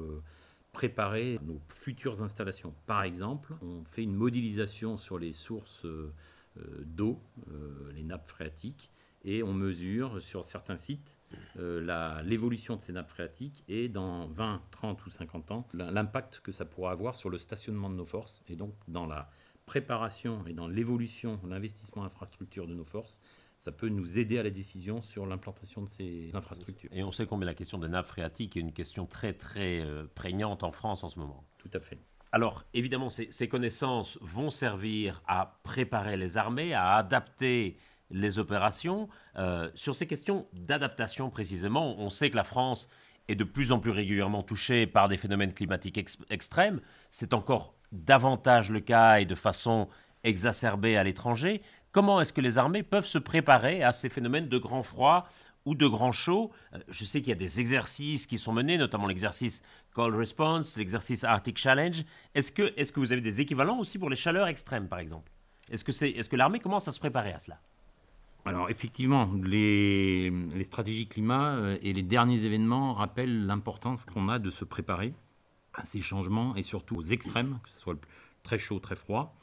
préparer 0.73 1.39
nos 1.43 1.61
futures 1.69 2.23
installations. 2.23 2.75
Par 2.87 3.03
exemple, 3.03 3.55
on 3.63 3.85
fait 3.85 4.03
une 4.03 4.15
modélisation 4.15 4.97
sur 4.97 5.19
les 5.19 5.33
sources 5.33 5.87
d'eau, 6.85 7.21
les 7.95 8.05
nappes 8.05 8.29
phréatiques, 8.29 8.93
et 9.25 9.43
on 9.43 9.53
mesure 9.53 10.23
sur 10.23 10.45
certains 10.45 10.77
sites 10.77 11.19
l'évolution 11.57 12.77
de 12.77 12.83
ces 12.83 12.93
nappes 12.93 13.11
phréatiques 13.11 13.65
et 13.67 13.89
dans 13.89 14.29
20, 14.29 14.63
30 14.71 15.07
ou 15.07 15.11
50 15.11 15.51
ans, 15.51 15.69
l'impact 15.73 16.41
que 16.41 16.53
ça 16.53 16.65
pourra 16.65 16.93
avoir 16.93 17.17
sur 17.17 17.31
le 17.31 17.39
stationnement 17.39 17.91
de 17.91 17.97
nos 17.97 18.07
forces 18.07 18.45
et 18.49 18.55
donc 18.55 18.75
dans 18.87 19.07
la 19.07 19.31
préparation 19.67 20.45
et 20.47 20.53
dans 20.53 20.67
l'évolution, 20.67 21.41
l'investissement 21.49 22.05
infrastructure 22.05 22.67
de 22.67 22.75
nos 22.75 22.85
forces 22.85 23.21
ça 23.61 23.73
peut 23.73 23.89
nous 23.89 24.19
aider 24.19 24.39
à 24.39 24.43
la 24.43 24.51
décision 24.51 25.03
sur 25.03 25.27
l'implantation 25.27 25.83
de 25.83 25.89
ces 25.89 26.35
infrastructures. 26.35 26.89
Et 26.93 27.05
on 27.05 27.13
sait 27.13 27.27
combien 27.27 27.47
la 27.47 27.55
question 27.55 27.79
des 27.79 27.89
nappes 27.89 28.07
phréatiques 28.07 28.57
est 28.57 28.61
une 28.61 28.73
question 28.73 29.05
très 29.07 29.35
très 29.35 29.81
euh, 29.81 30.07
prégnante 30.15 30.65
en 30.65 30.73
France 30.73 31.05
en 31.05 31.11
ce 31.11 31.19
moment. 31.19 31.45
Tout 31.59 31.71
à 31.75 31.81
fait. 31.81 31.99
Alors, 32.33 32.65
évidemment, 32.73 33.11
ces, 33.11 33.49
connaissances 33.49 34.19
vont 34.23 34.51
servir 34.51 35.23
à 35.27 35.59
préparer 35.63 36.17
les 36.17 36.39
armées, 36.39 36.73
à 36.73 36.95
adapter 36.95 37.77
les 38.11 38.39
opérations. 38.39 39.09
Euh, 39.37 39.71
sur 39.75 39.95
ces 39.95 40.07
questions 40.07 40.47
d'adaptation 40.55 41.29
précisément, 41.29 41.99
on 41.99 42.09
sait 42.09 42.31
que 42.31 42.37
la 42.37 42.45
France 42.45 42.89
est 43.29 43.35
de 43.35 43.45
plus 43.45 43.73
en 43.73 43.79
plus 43.79 43.91
régulièrement 43.91 44.43
touchée 44.43 44.87
par 44.87 45.09
des 45.09 45.19
phénomènes 45.19 45.53
climatiques 45.53 45.99
extrêmes. 46.31 46.81
C'est 47.11 47.35
encore 47.35 47.75
davantage 47.93 48.71
le 48.71 48.81
cas 48.81 49.21
et 49.21 49.27
de 49.27 49.35
façon 49.35 49.89
exacerbée 50.25 50.97
à 50.97 51.05
l'étranger. 51.05 51.63
Comment 51.93 52.21
est-ce 52.21 52.33
que 52.33 52.41
les 52.41 52.57
armées 52.57 52.85
peuvent 52.85 53.07
se 53.07 53.19
préparer 53.19 53.83
à 53.83 53.91
ces 53.91 54.09
phénomènes 54.09 54.49
de 54.49 54.59
grand 54.59 54.83
froid 54.83 55.29
ou 55.65 55.75
de 55.75 55.87
grand 55.89 56.13
chaud? 56.13 56.53
Euh, 56.73 56.79
Je 56.89 57.05
sais 57.05 57.21
qu'il 57.21 57.31
y 57.31 57.33
a 57.33 57.37
des 57.37 57.59
exercices 57.59 58.27
qui 58.27 58.39
sont 58.39 58.53
menés, 58.53 58.79
notamment 58.79 59.09
l'exercice 59.09 59.63
Cold 59.93 60.15
Response, 60.15 60.79
l'exercice 60.79 61.25
Arctic 61.25 61.59
Challenge. 61.59 62.05
Est-ce 62.35 62.53
que, 62.53 62.73
est 62.77 62.93
que 62.93 63.01
vous 63.01 63.13
avez 63.13 63.21
des 63.21 63.41
équivalents 63.41 63.79
aussi 63.79 63.99
pour 63.99 64.09
les 64.09 64.17
chaleurs 64.17 64.47
extrêmes, 64.47 64.89
par 64.89 65.01
exemple? 65.01 65.33
Est-ce 65.71 65.83
que, 65.83 66.05
est, 66.05 66.29
que 66.29 66.37
l'armée 66.37 66.61
commence 66.61 66.87
à 66.87 66.93
se 66.93 67.01
préparer 67.01 67.33
à 67.33 67.41
cela? 67.41 67.61
Alors 68.45 68.71
effectivement, 68.71 69.29
les, 69.45 70.31
les, 70.31 70.65
stratégies 70.65 71.07
climat 71.07 71.57
euh, 71.57 71.79
et 71.83 71.93
les 71.93 72.03
derniers 72.03 72.47
événements 72.47 72.95
rappellent 72.95 73.47
l'importance 73.47 74.07
qu'on 74.07 74.29
a 74.29 74.39
de 74.39 74.49
se 74.49 74.65
préparer 74.65 75.13
à 75.75 75.85
ces 75.85 76.01
changements 76.01 76.57
et 76.57 76.63
surtout 76.63 76.97
aux 76.97 77.03
extrêmes, 77.03 77.59
que 77.63 77.69
ce 77.69 77.79
soit 77.79 77.99
très 78.43 78.59
chaud, 78.59 78.79
très 78.79 78.97
froid. 78.97 79.37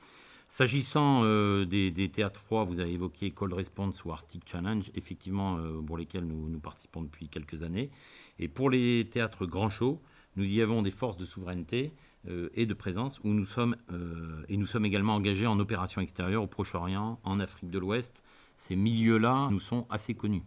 S'agissant 0.49 1.23
euh, 1.23 1.65
des, 1.65 2.09
théâtres 2.09 2.39
froids, 2.39 2.63
vous 2.63 2.79
avez 2.79 2.93
évoqué 2.93 3.31
Cold 3.31 3.51
Response 3.51 4.05
ou 4.05 4.11
Arctic 4.11 4.43
Challenge, 4.47 4.89
effectivement, 4.95 5.57
euh, 5.57 5.81
pour 5.81 5.97
lesquels 5.97 6.25
nous, 6.25 6.59
participons 6.59 7.01
depuis 7.01 7.27
quelques 7.27 7.63
années. 7.63 7.89
Et 8.39 8.47
pour 8.47 8.69
les 8.69 9.09
théâtres 9.09 9.45
grand 9.45 9.69
chaud, 9.69 10.01
nous 10.37 10.49
y 10.49 10.61
avons 10.61 10.81
des 10.81 10.91
forces 10.91 11.17
de 11.17 11.25
souveraineté 11.25 11.93
euh, 12.29 12.49
et 12.53 12.65
de 12.65 12.73
présence 12.73 13.19
où 13.25 13.29
nous 13.29 13.45
sommes, 13.45 13.75
et 14.47 14.55
nous 14.55 14.65
sommes 14.65 14.85
également 14.85 15.15
engagés 15.15 15.47
en 15.47 15.59
opérations 15.59 15.99
extérieures 15.99 16.43
au 16.43 16.47
Proche-Orient, 16.47 17.19
en 17.23 17.39
Afrique 17.41 17.69
de 17.69 17.79
l'Ouest. 17.79 18.23
Ces 18.55 18.77
milieux-là 18.77 19.49
nous 19.51 19.59
sont 19.59 19.85
assez 19.89 20.13
connus. 20.13 20.43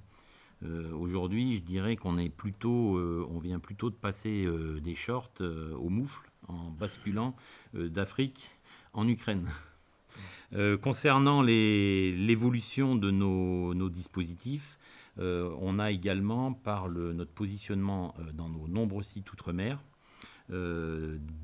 Aujourd'hui, 0.98 1.56
je 1.56 1.62
dirais 1.62 1.96
qu'on 1.96 2.18
est 2.18 2.28
plutôt, 2.28 2.98
on 2.98 3.38
vient 3.38 3.58
plutôt 3.58 3.88
de 3.88 3.94
passer 3.94 4.46
des 4.82 4.94
shorts 4.94 5.40
au 5.40 5.88
moufle 5.88 6.30
en 6.48 6.70
basculant 6.70 7.34
d'Afrique 7.72 8.50
en 8.92 9.08
Ukraine. 9.08 9.48
Euh, 10.52 10.76
concernant 10.76 11.42
l'évolution 11.42 12.96
de 12.96 13.10
nos, 13.10 13.88
dispositifs, 13.88 14.78
euh, 15.18 15.54
on 15.60 15.78
a 15.78 15.90
également, 15.90 16.52
par 16.52 16.88
notre 16.88 17.32
positionnement 17.32 18.14
euh, 18.18 18.32
dans 18.32 18.48
nos 18.48 18.66
nombreux 18.68 19.02
sites 19.02 19.32
outre-mer, 19.32 19.80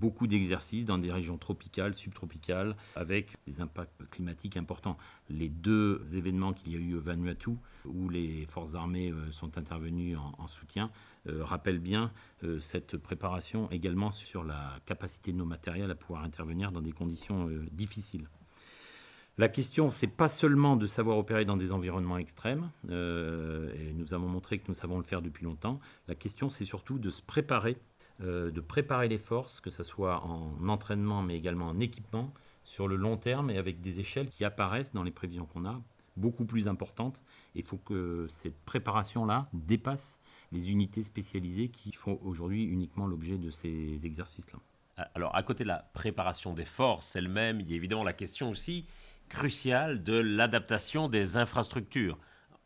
beaucoup 0.00 0.26
d'exercices 0.26 0.84
dans 0.84 0.98
des 0.98 1.12
régions 1.12 1.38
tropicales, 1.38 1.94
subtropicales, 1.94 2.74
avec 2.96 3.36
des 3.46 3.60
impacts 3.60 4.04
climatiques 4.10 4.56
importants. 4.56 4.96
Les 5.30 5.48
deux 5.48 6.02
événements 6.12 6.52
qu'il 6.52 6.72
y 6.72 6.74
a 6.74 6.80
eu 6.80 6.96
au 6.96 7.00
Vanuatu, 7.00 7.50
où 7.84 8.08
les 8.08 8.46
forces 8.46 8.74
armées 8.74 9.14
sont 9.30 9.58
intervenues 9.58 10.16
en, 10.16 10.48
soutien, 10.48 10.90
rappellent 11.24 11.78
bien 11.78 12.10
cette 12.58 12.96
préparation 12.96 13.70
également 13.70 14.10
sur 14.10 14.42
la 14.42 14.80
capacité 14.86 15.30
de 15.30 15.36
nos 15.36 15.44
matériels 15.44 15.92
à 15.92 15.94
pouvoir 15.94 16.24
intervenir 16.24 16.72
dans 16.72 16.82
des 16.82 16.90
conditions 16.90 17.48
difficiles. 17.70 18.26
La 19.38 19.48
question, 19.48 19.90
c'est 19.90 20.06
pas 20.06 20.28
seulement 20.28 20.76
de 20.76 20.86
savoir 20.86 21.18
opérer 21.18 21.44
dans 21.44 21.58
des 21.58 21.72
environnements 21.72 22.16
extrêmes, 22.16 22.70
et 22.88 23.92
nous 23.92 24.14
avons 24.14 24.28
montré 24.28 24.58
que 24.58 24.64
nous 24.68 24.74
savons 24.74 24.96
le 24.96 25.04
faire 25.04 25.20
depuis 25.20 25.44
longtemps. 25.44 25.78
La 26.08 26.14
question, 26.14 26.48
c'est 26.48 26.64
surtout 26.64 26.98
de 26.98 27.10
se 27.10 27.20
préparer 27.20 27.76
euh, 28.22 28.50
de 28.50 28.62
préparer 28.62 29.08
les 29.08 29.18
forces, 29.18 29.60
que 29.60 29.68
ce 29.68 29.82
soit 29.82 30.24
en 30.24 30.68
entraînement 30.68 31.22
mais 31.22 31.36
également 31.36 31.68
en 31.68 31.80
équipement, 31.80 32.32
sur 32.64 32.88
le 32.88 32.96
long 32.96 33.18
terme 33.18 33.50
et 33.50 33.58
avec 33.58 33.82
des 33.82 34.00
échelles 34.00 34.28
qui 34.28 34.42
apparaissent 34.42 34.94
dans 34.94 35.02
les 35.02 35.10
prévisions 35.10 35.44
qu'on 35.44 35.66
a, 35.66 35.82
beaucoup 36.16 36.46
plus 36.46 36.66
importantes. 36.66 37.20
Il 37.54 37.62
faut 37.62 37.76
que 37.76 38.26
cette 38.30 38.58
préparation-là 38.64 39.50
dépasse 39.52 40.18
les 40.50 40.70
unités 40.70 41.02
spécialisées 41.02 41.68
qui 41.68 41.92
font 41.92 42.18
aujourd'hui 42.24 42.64
uniquement 42.64 43.06
l'objet 43.06 43.36
de 43.36 43.50
ces 43.50 44.06
exercices-là. 44.06 44.60
Alors, 45.14 45.36
à 45.36 45.42
côté 45.42 45.64
de 45.64 45.68
la 45.68 45.90
préparation 45.92 46.54
des 46.54 46.64
forces 46.64 47.16
elles-mêmes, 47.16 47.60
il 47.60 47.68
y 47.68 47.74
a 47.74 47.76
évidemment 47.76 48.04
la 48.04 48.14
question 48.14 48.48
aussi 48.48 48.86
cruciale 49.28 50.02
de 50.02 50.14
l'adaptation 50.14 51.08
des 51.08 51.36
infrastructures. 51.36 52.18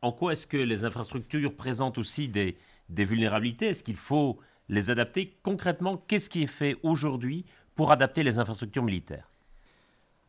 En 0.02 0.12
quoi 0.12 0.32
est-ce 0.32 0.46
que 0.46 0.56
les 0.56 0.84
infrastructures 0.84 1.54
présentent 1.54 1.98
aussi 1.98 2.28
des, 2.28 2.56
des 2.88 3.04
vulnérabilités? 3.04 3.66
Est-ce 3.66 3.84
qu'il 3.84 3.96
faut 3.96 4.38
les 4.68 4.90
adapter? 4.90 5.36
Concrètement 5.42 5.96
Qu'est-ce 5.96 6.30
qui 6.30 6.42
est 6.42 6.46
fait 6.46 6.76
aujourd'hui 6.82 7.44
pour 7.74 7.92
adapter 7.92 8.22
les 8.22 8.38
infrastructures 8.38 8.82
militaires? 8.82 9.30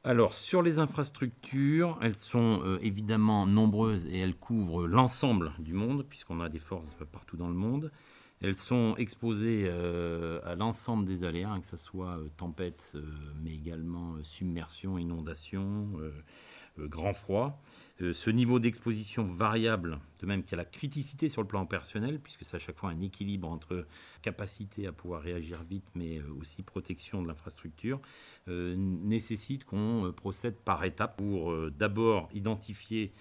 Alors 0.04 0.34
sur 0.34 0.64
les 0.64 0.80
infrastructures, 0.80 2.00
elles 2.02 2.16
sont 2.16 2.62
euh, 2.64 2.80
évidemment 2.82 3.46
nombreuses 3.46 4.08
et 4.08 4.18
elles 4.18 4.36
couvrent 4.36 4.88
l'ensemble 4.88 5.54
du 5.60 5.74
monde, 5.74 6.04
puisqu'on 6.10 6.42
a 6.42 6.50
des 6.50 6.60
forces 6.60 6.90
partout 7.12 7.38
dans 7.38 7.50
le 7.50 7.54
monde. 7.54 7.92
Elles 8.42 8.56
sont 8.56 8.96
exposées 8.98 9.66
euh, 9.66 10.40
à 10.44 10.56
l'ensemble 10.56 11.06
des 11.06 11.24
aléas, 11.24 11.60
que 11.60 11.66
ce 11.66 11.78
soit 11.78 12.18
euh, 12.18 12.28
tempête, 12.38 12.96
mais 13.42 13.54
également 13.54 14.16
submersion, 14.24 14.98
inondation, 14.98 15.90
grand 16.78 17.14
froid. 17.14 17.62
Euh, 18.02 18.14
ce 18.14 18.30
niveau 18.30 18.60
d'exposition 18.60 19.24
variable, 19.26 20.00
de 20.22 20.26
même 20.26 20.44
qu'il 20.44 20.52
y 20.52 20.56
a 20.56 20.58
la 20.58 20.66
criticité 20.66 21.30
sur 21.30 21.42
le 21.42 21.48
plan 21.48 21.62
opérationnel, 21.62 22.20
puisque 22.20 22.44
c'est 22.44 22.56
à 22.56 22.60
chaque 22.60 22.78
fois 22.78 22.90
un 22.90 23.02
équilibre 23.02 23.48
entre 23.48 23.86
capacité 24.22 24.88
à 24.88 24.92
pouvoir 24.92 25.22
réagir 25.22 25.64
vite, 25.64 25.86
mais 25.94 26.18
euh, 26.18 26.24
aussi 26.40 26.64
protection 26.64 27.22
de 27.22 27.28
l'infrastructure, 27.28 28.00
euh, 28.48 28.76
nécessite 28.76 29.66
qu'on 29.66 30.12
procède 30.16 30.56
par 30.56 30.84
étapes 30.84 31.18
pour 31.18 31.54
d'abord 31.72 32.30
identifier 32.34 33.14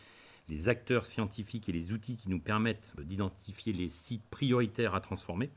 les 0.50 0.68
acteurs 0.68 1.06
scientifiques 1.06 1.68
et 1.68 1.72
les 1.72 1.92
outils 1.92 2.16
qui 2.16 2.28
nous 2.28 2.40
permettent 2.40 2.94
d'identifier 2.98 3.72
les 3.72 3.88
sites 3.88 4.24
prioritaires 4.30 4.94
à 4.94 5.00
transformer. 5.00 5.50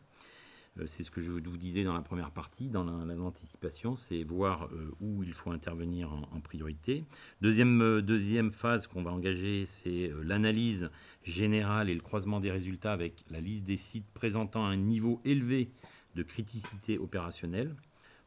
Euh, 0.79 0.83
c'est 0.85 1.03
ce 1.03 1.11
que 1.11 1.21
je 1.21 1.31
vous 1.31 1.57
disais 1.57 1.83
dans 1.83 1.93
la 1.93 2.01
première 2.01 2.31
partie, 2.31 2.67
dans 2.67 2.83
l'anticipation, 2.83 3.95
c'est 3.95 4.23
voir 4.23 4.69
euh, 4.71 4.91
où 5.01 5.23
il 5.23 5.33
faut 5.33 5.51
intervenir 5.51 6.11
en, 6.11 6.39
priorité. 6.39 7.03
Deuxième, 7.41 7.81
euh, 7.81 8.01
deuxième 8.01 8.51
phase 8.51 8.87
qu'on 8.87 9.03
va 9.03 9.11
engager, 9.11 9.65
c'est 9.65 10.11
l'analyse 10.23 10.89
générale 11.23 11.89
et 11.89 11.95
le 11.95 12.01
croisement 12.01 12.39
des 12.39 12.51
résultats 12.51 12.93
avec 12.93 13.23
la 13.29 13.39
liste 13.39 13.65
des 13.65 13.77
sites 13.77 14.07
présentant 14.13 14.65
un 14.65 14.77
niveau 14.77 15.21
élevé 15.25 15.69
de 16.15 16.23
criticité 16.23 16.97
opérationnelle. 16.99 17.75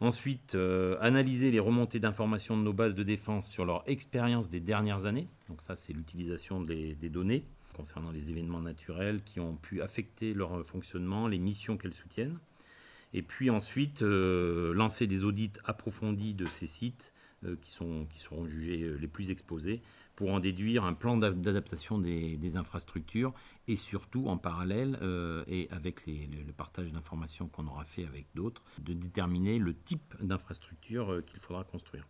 Ensuite, 0.01 0.55
analyser 1.01 1.51
les 1.51 1.59
remontées 1.59 2.01
d'informations 2.01 2.57
de 2.57 2.63
nos 2.63 2.75
bases 2.75 2.95
de 2.95 3.03
défense 3.03 3.49
sur 3.49 3.65
leur 3.65 3.83
expérience 3.87 4.51
des 4.51 4.61
dernières 4.61 5.07
années. 5.07 5.27
Donc 5.49 5.63
ça, 5.63 5.75
c'est 5.75 5.95
l'utilisation 5.95 6.61
des, 6.61 6.95
données 7.09 7.45
concernant 7.75 8.11
les 8.11 8.31
événements 8.31 8.61
naturels 8.61 9.23
qui 9.25 9.41
ont 9.41 9.57
pu 9.57 9.81
affecter 9.81 10.35
leur 10.35 10.67
fonctionnement, 10.67 11.29
les 11.29 11.39
missions 11.39 11.79
qu'elles 11.79 11.95
soutiennent. 11.95 12.39
Et 13.13 13.23
puis 13.23 13.51
ensuite, 13.51 14.03
euh, 14.03 14.75
lancer 14.75 15.07
des 15.07 15.25
audits 15.25 15.53
approfondis 15.65 16.35
de 16.35 16.47
ces 16.47 16.67
sites 16.67 17.13
euh, 17.45 17.57
qui, 17.63 17.71
seront 17.71 18.47
jugés 18.47 18.83
euh, 18.83 18.97
les 18.97 19.09
plus 19.09 19.31
exposés 19.31 19.81
pour 20.17 20.33
en 20.33 20.41
déduire 20.41 20.85
un 20.85 20.95
plan 20.95 21.17
d'adaptation 21.17 21.99
des, 21.99 22.57
infrastructures 22.57 23.35
et 23.69 23.77
surtout 23.77 24.27
en 24.27 24.39
parallèle 24.39 24.99
et 25.47 25.69
avec 25.71 26.07
le 26.07 26.53
partage 26.53 26.91
d'informations 26.91 27.49
qu'on 27.49 27.67
aura 27.67 27.85
fait 27.85 28.07
avec 28.07 28.27
d'autres, 28.35 28.63
de 28.81 28.95
déterminer 28.95 29.59
le 29.59 29.75
type 29.75 30.15
d'infrastructure 30.21 31.23
qu'il 31.27 31.39
faudra 31.39 31.65
construire. 31.65 32.07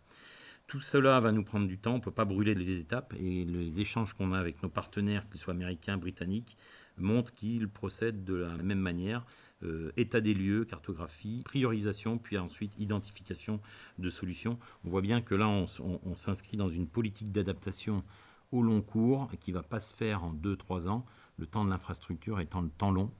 Tout 0.67 0.81
cela 0.81 1.17
va 1.21 1.31
nous 1.31 1.45
prendre 1.45 1.65
du 1.65 1.77
temps, 1.77 1.93
on 1.93 1.97
ne 1.97 2.01
peut 2.01 2.11
pas 2.11 2.25
brûler 2.25 2.53
les 2.53 2.77
étapes 2.79 3.13
et 3.17 3.45
les 3.45 3.79
échanges 3.79 4.13
qu'on 4.13 4.33
a 4.33 4.39
avec 4.39 4.61
nos 4.61 4.67
partenaires, 4.67 5.27
qu'ils 5.29 5.39
soient 5.39 5.53
américains, 5.53 5.97
britanniques, 5.97 6.57
montrent 6.97 7.33
qu'ils 7.33 7.69
procèdent 7.69 8.25
de 8.25 8.35
la 8.35 8.57
même 8.57 8.79
manière. 8.79 9.25
Euh, 9.63 9.91
état 9.97 10.21
des 10.21 10.33
lieux, 10.33 10.65
cartographie, 10.65 11.41
priorisation, 11.43 12.17
puis 12.17 12.37
ensuite 12.37 12.77
identification 12.77 13.59
de 13.97 14.09
solutions. 14.09 14.59
On 14.85 14.89
voit 14.89 15.01
bien 15.01 15.21
que 15.21 15.33
là, 15.33 15.47
on, 15.47 16.15
s'inscrit 16.15 16.57
dans 16.57 16.69
une 16.69 16.87
politique 16.87 17.31
d'adaptation 17.31 18.03
au 18.51 18.61
long 18.61 18.81
cours 18.81 19.29
qui 19.39 19.51
ne 19.51 19.55
va 19.55 19.63
pas 19.63 19.79
se 19.79 19.93
faire 19.93 20.23
en 20.23 20.33
2-3 20.33 20.87
ans, 20.87 21.05
le 21.37 21.47
temps 21.47 21.65
de 21.65 21.69
l'infrastructure 21.69 22.39
étant 22.39 22.61
le 22.61 22.69
temps 22.69 22.91
long. 22.91 23.11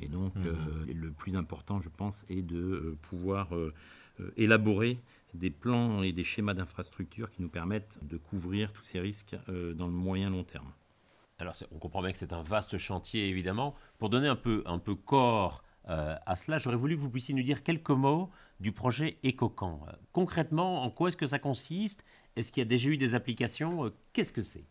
Et 0.00 0.08
donc, 0.08 0.34
mmh. 0.36 0.46
euh, 0.46 0.94
le 0.94 1.10
plus 1.10 1.36
important, 1.36 1.80
je 1.80 1.88
pense, 1.88 2.24
est 2.30 2.42
de 2.42 2.56
euh, 2.56 2.98
pouvoir 3.02 3.48
élaborer 4.36 5.00
des 5.34 5.50
plans 5.50 6.02
et 6.02 6.12
des 6.12 6.24
schémas 6.24 6.54
d'infrastructure 6.54 7.30
qui 7.30 7.42
nous 7.42 7.48
permettent 7.48 7.98
de 8.02 8.16
couvrir 8.16 8.72
tous 8.72 8.84
ces 8.84 9.00
risques 9.00 9.36
euh, 9.48 9.74
dans 9.74 9.86
le 9.86 9.92
moyen 9.92 10.30
long 10.30 10.44
terme. 10.44 10.70
Alors 11.38 11.54
on 11.72 11.78
comprend 11.78 12.02
bien 12.02 12.12
que 12.12 12.18
c'est 12.18 12.32
un 12.32 12.42
vaste 12.42 12.76
chantier 12.78 13.28
évidemment. 13.28 13.74
Pour 13.98 14.10
donner 14.10 14.28
un 14.28 14.36
peu, 14.36 14.62
un 14.66 14.78
peu 14.78 14.94
corps 14.94 15.62
euh, 15.88 16.14
à 16.26 16.36
cela, 16.36 16.58
j'aurais 16.58 16.76
voulu 16.76 16.96
que 16.96 17.00
vous 17.00 17.10
puissiez 17.10 17.34
nous 17.34 17.42
dire 17.42 17.62
quelques 17.62 17.90
mots 17.90 18.30
du 18.60 18.72
projet 18.72 19.18
EcoCamp. 19.24 19.86
concrètement, 20.12 20.82
en 20.82 20.90
quoi 20.90 21.08
est-ce 21.08 21.16
que 21.16 21.26
ça 21.26 21.38
consiste? 21.38 22.04
Est-ce 22.36 22.52
qu'il 22.52 22.60
y 22.60 22.66
a 22.66 22.68
déjà 22.68 22.90
eu 22.90 22.96
des 22.96 23.14
applications? 23.14 23.86
Euh, 23.86 23.94
Qu'est-ce 24.12 24.32
que 24.32 24.42
c'est? 24.42 24.64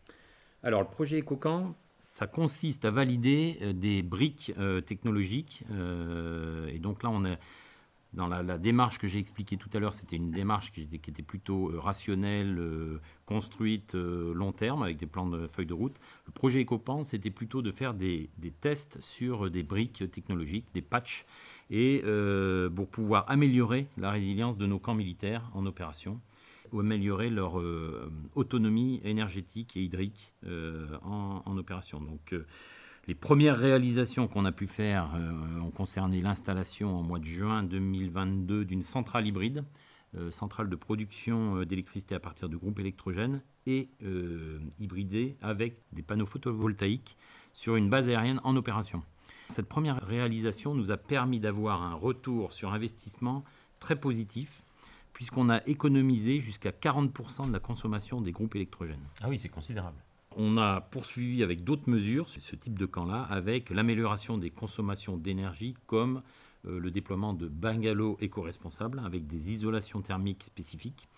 Alors 0.64 0.82
le 0.82 0.88
projet 0.88 1.20
EcoCamp, 1.20 1.76
ça 2.00 2.28
consiste 2.28 2.86
à 2.86 2.92
valider 2.92 3.74
des 3.74 4.04
briques 4.04 4.54
technologiques. 4.86 5.64
et 5.70 6.80
donc 6.80 7.04
là, 7.04 7.10
on 7.10 7.26
a 7.26 7.36
dans 8.14 8.28
la, 8.28 8.58
démarche 8.58 8.98
que 8.98 9.08
j'ai 9.08 9.20
expliquée 9.20 9.58
tout 9.58 9.70
à 9.74 9.80
l'heure, 9.80 9.94
c'était 9.94 10.16
une 10.16 10.32
démarche 10.32 10.72
qui 10.72 10.82
était, 10.82 11.22
plutôt 11.22 11.70
euh, 11.70 11.80
rationnelle, 11.80 12.58
euh, 12.58 13.00
construite 13.28 13.94
euh, 13.94 14.34
long 14.34 14.52
terme, 14.52 14.82
avec 14.82 14.98
des 14.98 15.06
plans 15.06 15.28
de 15.28 15.46
feuilles 15.48 15.68
de 15.68 15.76
route. 15.76 15.96
Le 16.26 16.32
projet 16.32 16.64
EcoPan, 16.64 17.04
c'était 17.04 17.30
plutôt 17.30 17.62
de 17.62 17.70
faire 17.70 17.94
des, 17.94 18.30
tests 18.62 19.00
sur 19.00 19.52
des 19.52 19.62
briques 19.62 20.10
technologiques, 20.12 20.66
des 20.74 20.82
patchs, 20.82 21.26
et 21.70 22.04
pour 22.76 22.88
pouvoir 22.88 23.26
améliorer 23.30 23.86
la 23.98 24.10
résilience 24.10 24.58
de 24.58 24.66
nos 24.66 24.80
camps 24.80 24.96
militaires 24.96 25.52
en 25.54 25.68
opération 25.68 26.20
ou 26.72 26.80
améliorer 26.80 27.30
leur 27.30 27.62
autonomie 28.34 29.02
énergétique 29.04 29.78
et 29.78 29.82
hydrique 29.82 30.34
en, 31.04 31.44
en, 31.46 31.58
opération. 31.58 32.02
Donc, 32.02 32.34
les 33.10 33.16
premières 33.16 33.58
réalisations 33.58 34.28
qu'on 34.28 34.46
a 34.46 34.52
pu 34.52 34.68
faire 34.68 35.16
euh, 35.16 35.62
ont 35.62 35.72
concerné 35.72 36.22
l'installation 36.22 36.96
en 36.96 37.02
mois 37.02 37.18
de 37.18 37.26
juin 37.26 37.64
2022 37.64 38.66
d'une 38.66 38.84
centrale 38.84 39.26
hybride, 39.26 39.64
euh, 40.16 40.30
centrale 40.30 40.70
de 40.70 40.76
production 40.76 41.56
euh, 41.56 41.66
d'électricité 41.66 42.14
à 42.14 42.20
partir 42.20 42.50
de 42.50 42.56
groupes 42.56 42.78
électrogènes 42.78 43.42
et 43.66 43.90
hybridée 44.80 45.38
avec 45.42 45.82
des 45.92 46.04
panneaux 46.04 46.28
photovoltaïques 46.28 47.18
sur 47.52 47.76
une 47.76 47.90
base 47.90 48.10
aérienne 48.10 48.42
en 48.44 48.56
opération. 48.56 49.02
Cette 49.48 49.68
première 49.68 50.00
réalisation 50.06 50.76
nous 50.76 50.92
a 50.92 50.98
permis 50.98 51.40
d'avoir 51.40 51.82
un 51.82 51.96
retour 51.96 52.54
sur 52.54 52.74
investissement 52.74 53.44
très 53.80 54.00
positif 54.00 54.62
puisqu'on 55.14 55.50
a 55.50 55.66
économisé 55.66 56.40
jusqu'à 56.42 56.72
40% 56.72 57.48
de 57.48 57.54
la 57.54 57.60
consommation 57.60 58.22
des 58.22 58.32
groupes 58.32 58.56
électrogènes. 58.56 59.06
Ah 59.22 59.30
oui, 59.30 59.40
c'est 59.40 59.50
considérable. 59.50 59.98
On 60.42 60.56
a 60.56 60.80
poursuivi 60.80 61.44
avec 61.44 61.66
d'autres 61.66 61.90
mesures 61.90 62.30
ce 62.30 62.56
type 62.56 62.80
de 62.80 62.86
camp-là, 62.86 63.24
avec 63.24 63.70
l'amélioration 63.70 64.38
des 64.38 64.50
consommations 64.50 65.18
d'énergie, 65.18 65.76
comme 65.86 66.22
euh, 66.66 66.80
le 66.80 66.92
déploiement 66.92 67.34
de 67.34 67.50
bungalows 67.50 68.16
éco-responsables 68.22 69.02
avec 69.04 69.28
des 69.28 69.52
isolations 69.52 70.02
thermiques 70.02 70.46
spécifiques. 70.46 71.10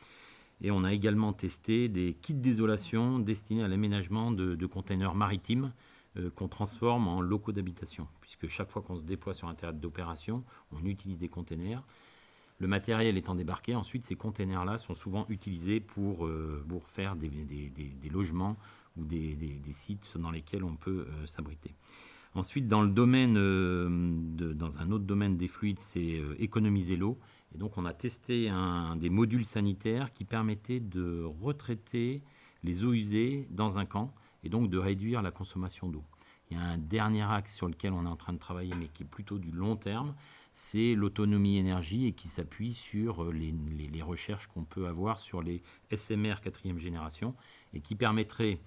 Et 0.63 0.71
on 0.71 0.83
a 0.83 0.91
également 0.91 1.33
testé 1.33 1.87
des 1.87 2.17
kits 2.19 2.33
d'isolation 2.33 3.19
destinés 3.19 3.61
à 3.63 3.67
l'aménagement 3.67 4.31
de, 4.31 4.65
containers 4.65 5.13
maritimes 5.13 5.71
euh, 6.17 6.31
qu'on 6.31 6.47
transforme 6.47 7.07
en 7.07 7.21
locaux 7.21 7.51
d'habitation, 7.51 8.07
puisque 8.21 8.47
chaque 8.47 8.71
fois 8.71 8.81
qu'on 8.81 8.97
se 8.97 9.03
déploie 9.03 9.35
sur 9.35 9.47
un 9.47 9.53
théâtre 9.53 9.77
d'opération, 9.77 10.43
on 10.71 10.83
utilise 10.83 11.19
des 11.19 11.29
containers. 11.29 11.83
Le 12.57 12.67
matériel 12.67 13.17
étant 13.17 13.35
débarqué, 13.35 13.75
ensuite 13.75 14.03
ces 14.03 14.15
containers-là 14.15 14.79
sont 14.79 14.95
souvent 14.95 15.27
utilisés 15.29 15.79
pour, 15.79 16.25
euh, 16.25 16.65
pour 16.67 16.87
faire 16.87 17.15
des 17.15 18.09
logements 18.11 18.57
ou 18.97 19.03
des, 19.03 19.59
sites 19.71 20.17
dans 20.17 20.31
lesquels 20.31 20.63
on 20.63 20.75
peut 20.75 21.07
euh, 21.07 21.25
s'abriter. 21.25 21.73
Ensuite, 22.33 22.67
dans, 22.67 22.81
le 22.81 22.89
domaine, 22.89 23.33
dans 23.33 24.79
un 24.79 24.91
autre 24.91 25.03
domaine 25.03 25.35
des 25.35 25.49
fluides, 25.49 25.79
c'est 25.79 26.21
économiser 26.39 26.95
l'eau. 26.95 27.19
Et 27.53 27.57
donc, 27.57 27.77
on 27.77 27.83
a 27.83 27.93
testé 27.93 28.49
des 28.95 29.09
modules 29.09 29.43
sanitaires 29.43 30.13
qui 30.13 30.23
permettaient 30.23 30.79
de 30.79 31.25
retraiter 31.41 32.23
les 32.63 32.85
eaux 32.85 32.93
usées 32.93 33.47
dans 33.49 33.77
un 33.77 33.85
camp 33.85 34.13
et 34.45 34.49
donc 34.49 34.69
de 34.69 34.77
réduire 34.77 35.21
la 35.21 35.31
consommation 35.31 35.89
d'eau. 35.89 36.03
Il 36.49 36.57
y 36.57 36.59
a 36.59 36.63
un 36.63 36.77
dernier 36.77 37.23
axe 37.23 37.55
sur 37.55 37.67
lequel 37.67 37.93
on 37.93 38.05
est 38.05 38.09
en 38.09 38.15
train 38.15 38.33
de 38.33 38.39
travailler, 38.39 38.73
mais 38.77 38.87
qui 38.87 39.03
est 39.03 39.07
plutôt 39.07 39.37
du 39.37 39.51
long 39.51 39.75
terme, 39.75 40.13
c'est 40.53 40.95
l'autonomie 40.95 41.57
énergie 41.57 42.07
et 42.07 42.11
qui 42.11 42.27
s'appuie 42.27 42.73
sur 42.73 43.23
euh, 43.23 43.31
les, 43.31 44.01
recherches 44.01 44.47
qu'on 44.47 44.65
peut 44.65 44.87
avoir 44.87 45.19
sur 45.19 45.41
les 45.41 45.61
SMR 45.95 46.41
quatrième 46.43 46.77
génération 46.77 47.33
et 47.73 47.79
qui 47.79 47.95
permettrait, 47.95 48.59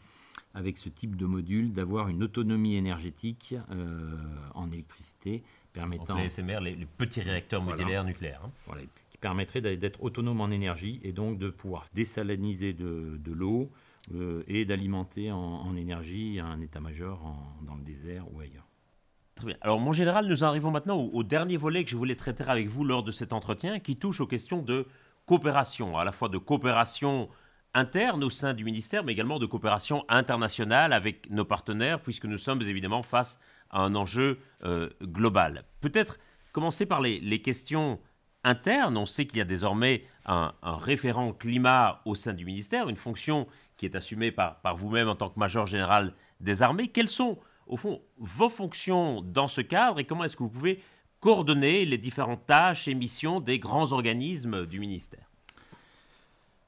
avec 0.55 0.79
ce 0.79 0.89
type 0.89 1.17
de 1.17 1.27
module, 1.27 1.73
d'avoir 1.73 2.09
une 2.09 2.23
autonomie 2.23 2.77
énergétique 2.77 3.55
euh, 3.71 4.17
en 4.55 4.71
électricité 4.71 5.43
permettant... 5.73 6.17
les 6.17 6.29
SMR, 6.29 6.61
les, 6.61 6.87
petits 6.87 7.23
réacteurs 7.23 7.63
modulaires 7.63 8.05
nucléaires. 8.05 8.43
Hein. 8.45 8.77
qui 9.11 9.19
permettrait 9.19 9.61
d'être 9.61 10.03
autonome 10.03 10.41
en 10.41 10.51
énergie 10.51 11.01
et 11.03 11.13
donc 11.13 11.39
de 11.39 11.51
pouvoir 11.51 11.87
désaliniser 11.93 12.73
de, 12.73 13.33
l'eau 13.33 13.71
euh, 14.15 14.45
et 14.47 14.65
d'alimenter 14.65 15.33
en, 15.33 15.77
énergie 15.77 16.39
un 16.41 16.61
état-major 16.61 17.21
dans 17.63 17.75
le 17.75 17.83
désert 17.83 18.25
ou 18.33 18.41
ailleurs. 18.41 18.67
Très 19.35 19.47
bien. 19.49 19.57
Alors, 19.63 19.81
mon 19.81 19.93
général, 19.93 20.27
nous 20.29 20.45
arrivons 20.45 20.71
maintenant 20.71 20.97
au, 20.97 21.25
dernier 21.25 21.57
volet 21.57 21.85
que 21.85 21.91
je 21.91 21.97
voulais 21.97 22.15
traiter 22.15 22.45
avec 22.45 22.69
vous 22.69 22.85
lors 22.85 23.03
de 23.03 23.11
cet 23.11 23.33
entretien, 23.33 23.81
qui 23.81 23.97
touche 23.97 24.21
aux 24.21 24.27
questions 24.29 24.63
de 24.63 24.87
coopération, 25.27 25.99
à 25.99 26.05
la 26.05 26.13
fois 26.13 26.29
de 26.29 26.39
coopération 26.39 27.29
interne 27.75 28.25
au 28.25 28.31
sein 28.31 28.55
du 28.55 28.65
ministère, 28.65 29.05
mais 29.05 29.13
également 29.13 29.39
de 29.39 29.47
coopération 29.47 30.05
internationale 30.09 30.93
avec 30.93 31.29
nos 31.31 31.45
partenaires, 31.45 32.01
puisque 32.01 32.25
nous 32.25 32.39
sommes 32.39 32.63
évidemment 32.63 33.03
face 33.03 33.41
à 33.71 33.81
un 33.81 33.95
enjeu 33.95 34.39
euh, 34.65 34.89
global. 35.03 35.65
Peut-être 35.81 36.19
commencer 36.53 36.87
par 36.87 37.01
les, 37.01 37.43
questions 37.43 37.99
internes. 38.45 38.97
On 38.97 39.07
sait 39.07 39.27
qu'il 39.27 39.39
y 39.39 39.43
a 39.43 39.45
désormais 39.45 40.05
un, 40.25 40.53
référent 40.63 41.33
climat 41.33 42.01
au 42.05 42.15
sein 42.15 42.33
du 42.33 42.45
ministère, 42.45 42.89
une 42.89 42.97
fonction 42.97 43.49
qui 43.77 43.87
est 43.87 43.97
assumée 43.97 44.31
par, 44.31 44.61
par 44.61 44.77
vous-même 44.77 45.09
en 45.09 45.17
tant 45.17 45.29
que 45.29 45.39
major 45.39 45.67
général 45.67 46.15
des 46.41 46.63
armées. 46.63 46.89
Quelles 46.89 47.09
sont 47.09 47.39
au 47.67 47.77
fond, 47.77 48.03
vos 48.19 48.49
fonctions 48.49 49.23
dans 49.23 49.49
ce 49.49 49.61
cadre 49.61 49.99
et 49.99 50.05
comment 50.05 50.25
est-ce 50.25 50.37
que 50.37 50.43
vous 50.43 50.51
pouvez 50.51 50.83
coordonner 51.21 51.87
les 51.87 51.99
différentes 51.99 52.47
tâches 52.47 52.89
et 52.89 52.95
missions 52.95 53.41
des 53.41 53.59
grands 53.59 53.93
organismes 53.93 54.67
du 54.67 54.79
ministère? 54.81 55.34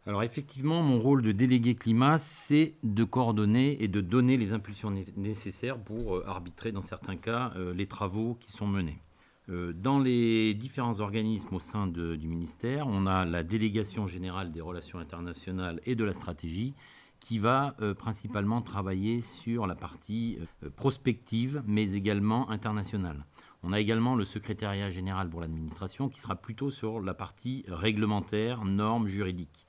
Alors 0.06 0.22
effectivement, 0.22 0.82
mon 0.82 1.00
rôle 1.00 1.20
de 1.20 1.32
délégué 1.32 1.74
climat, 1.74 2.18
c'est 2.18 2.76
de 2.84 3.02
coordonner 3.02 3.82
et 3.82 3.88
de 3.88 4.00
donner 4.00 4.36
les 4.36 4.52
impulsions 4.52 4.94
nécessaires 5.16 5.78
pour 5.80 6.16
euh, 6.16 6.24
arbitrer, 6.28 6.70
dans 6.70 6.80
certains 6.80 7.16
cas, 7.16 7.52
euh, 7.56 7.74
les 7.74 7.88
travaux 7.88 8.36
qui 8.38 8.52
sont 8.52 8.68
menés. 8.68 9.02
Euh, 9.48 9.72
dans 9.72 9.98
les 9.98 10.54
différents 10.54 11.00
organismes 11.00 11.56
au 11.56 11.58
sein 11.58 11.88
du 11.88 12.28
ministère, 12.28 12.86
on 12.86 13.06
a 13.06 13.24
la 13.24 13.42
délégation 13.42 14.06
générale 14.06 14.52
des 14.52 14.60
relations 14.60 15.00
internationales 15.00 15.80
et 15.86 15.96
de 15.96 16.04
la 16.04 16.14
stratégie 16.14 16.74
qui 17.18 17.40
va 17.40 17.74
principalement 17.98 18.60
travailler 18.60 19.20
sur 19.20 19.66
la 19.66 19.74
partie 19.74 20.38
prospective, 20.76 21.62
mais 21.66 21.94
également 21.94 22.48
internationale. 22.50 23.24
On 23.64 23.72
a 23.72 23.80
également 23.80 24.14
le 24.14 24.24
secrétariat 24.24 24.90
général 24.90 25.28
pour 25.28 25.40
l'administration 25.40 26.08
qui 26.08 26.20
sera 26.20 26.36
plutôt 26.36 26.70
sur 26.70 27.00
la 27.00 27.14
partie 27.14 27.64
réglementaire, 27.66 28.64
normes 28.64 29.08
juridiques. 29.08 29.65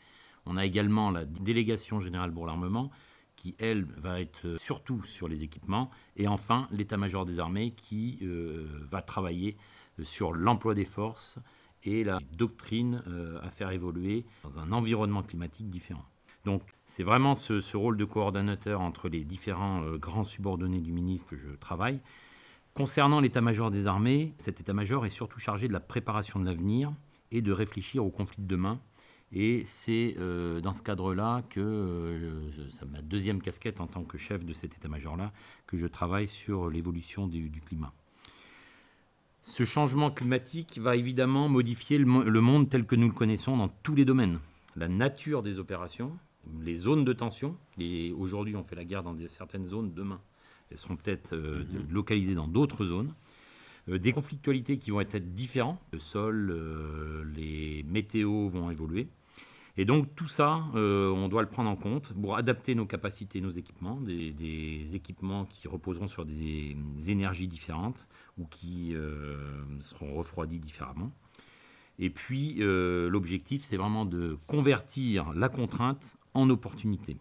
On 0.47 0.57
a 0.57 0.65
également 0.65 1.11
la 1.11 1.25
délégation 1.25 1.99
générale 1.99 2.31
pour 2.31 2.45
l'armement 2.45 2.91
qui, 3.35 3.55
elle, 3.59 3.85
va 3.97 4.19
être 4.19 4.45
euh, 4.45 4.57
surtout 4.57 5.03
sur 5.03 5.27
les 5.27 5.43
équipements. 5.43 5.91
Et 6.15 6.27
enfin, 6.27 6.67
l'état-major 6.71 7.25
des 7.25 7.39
armées 7.39 7.71
qui 7.71 8.19
va 8.89 9.01
travailler 9.01 9.57
sur 10.01 10.33
l'emploi 10.33 10.73
des 10.73 10.85
forces 10.85 11.37
et 11.83 12.03
la 12.03 12.17
doctrine 12.31 13.03
à 13.43 13.51
faire 13.51 13.71
évoluer 13.71 14.25
dans 14.43 14.59
un 14.59 14.71
environnement 14.71 15.21
climatique 15.21 15.69
différent. 15.69 16.05
Donc 16.47 16.61
c'est 16.85 17.03
vraiment 17.03 17.35
ce, 17.35 17.75
rôle 17.75 17.97
de 17.97 18.05
coordonnateur 18.05 18.79
entre 18.79 19.09
les 19.09 19.25
différents 19.25 19.83
euh, 19.83 19.97
grands 19.97 20.23
subordonnés 20.23 20.79
du 20.79 20.93
ministre 20.93 21.31
que 21.31 21.35
je 21.35 21.49
travaille. 21.49 21.99
Concernant 22.73 23.19
l'état-major 23.19 23.69
des 23.69 23.85
armées, 23.85 24.33
cet 24.37 24.61
état-major 24.61 25.05
est 25.05 25.09
surtout 25.09 25.41
chargé 25.41 25.67
de 25.67 25.73
la 25.73 25.81
préparation 25.81 26.39
de 26.39 26.45
l'avenir 26.45 26.93
et 27.31 27.41
de 27.41 27.51
réfléchir 27.51 28.05
aux 28.05 28.11
conflits 28.11 28.41
de 28.41 28.47
demain. 28.47 28.79
Et 29.33 29.63
c'est 29.65 30.15
euh, 30.19 30.61
dans 30.61 30.73
ce 30.73 30.81
cadre-là 30.81 31.43
que, 31.49 31.59
euh, 31.59 32.49
c'est 32.69 32.89
ma 32.89 33.01
deuxième 33.01 33.41
casquette 33.41 33.81
en 33.81 33.87
tant 33.87 34.03
que 34.03 34.17
chef 34.17 34.45
de 34.45 34.53
cet 34.53 34.75
état-major-là, 34.75 35.33
que 35.65 35.77
je 35.77 35.85
travaille 35.85 36.27
sur 36.27 36.69
l'évolution 36.69 37.27
du, 37.27 37.51
climat. 37.65 37.93
Ce 39.43 39.65
changement 39.65 40.11
climatique 40.11 40.77
va 40.79 40.95
évidemment 40.95 41.49
modifier 41.49 41.97
le 41.97 42.41
monde 42.41 42.69
tel 42.69 42.85
que 42.85 42.95
nous 42.95 43.07
le 43.07 43.13
connaissons 43.13 43.57
dans 43.57 43.69
tous 43.69 43.95
les 43.95 44.05
domaines. 44.05 44.39
La 44.75 44.87
nature 44.87 45.41
des 45.41 45.59
opérations, 45.59 46.17
les 46.61 46.75
zones 46.75 47.03
de 47.03 47.13
tension. 47.13 47.55
Et 47.79 48.11
aujourd'hui, 48.13 48.55
on 48.55 48.63
fait 48.63 48.75
la 48.75 48.85
guerre 48.85 49.03
dans 49.03 49.15
certaines 49.27 49.67
zones. 49.67 49.93
Demain, 49.93 50.21
elles 50.71 50.77
seront 50.77 50.95
peut-être 50.95 51.33
euh, 51.33 51.63
mhm. 51.63 51.91
localisées 51.91 52.35
dans 52.35 52.47
d'autres 52.47 52.85
zones. 52.85 53.13
Euh, 53.89 53.97
des 53.99 54.11
conflictualités 54.11 54.77
qui 54.77 54.91
vont 54.91 55.01
être 55.01 55.33
différents. 55.33 55.79
Le 55.91 55.99
sol, 55.99 56.49
euh, 56.51 57.23
les 57.35 57.83
météos 57.83 58.49
vont 58.49 58.69
évoluer. 58.71 59.07
Et 59.77 59.85
donc 59.85 60.15
tout 60.15 60.27
ça, 60.27 60.63
on 60.73 61.27
doit 61.27 61.43
le 61.43 61.47
prendre 61.47 61.69
en 61.69 61.75
compte 61.75 62.13
pour 62.19 62.35
adapter 62.35 62.73
nos 62.73 62.87
capacités, 62.87 63.41
nos 63.41 63.51
équipements, 63.51 64.01
des, 64.01 64.95
équipements 64.95 65.45
qui 65.45 65.67
reposeront 65.67 66.07
sur 66.07 66.25
des, 66.25 66.75
énergies 67.07 67.47
différentes 67.47 68.07
ou 68.39 68.45
qui 68.45 68.95
seront 69.83 70.15
refroidis 70.15 70.59
différemment. 70.59 71.11
Et 71.99 72.09
puis 72.09 72.55
l'objectif, 72.57 73.63
c'est 73.63 73.77
vraiment 73.77 74.05
de 74.05 74.39
convertir 74.47 75.31
la 75.33 75.47
contrainte 75.47 76.17
en 76.33 76.49
opportunité. 76.49 77.17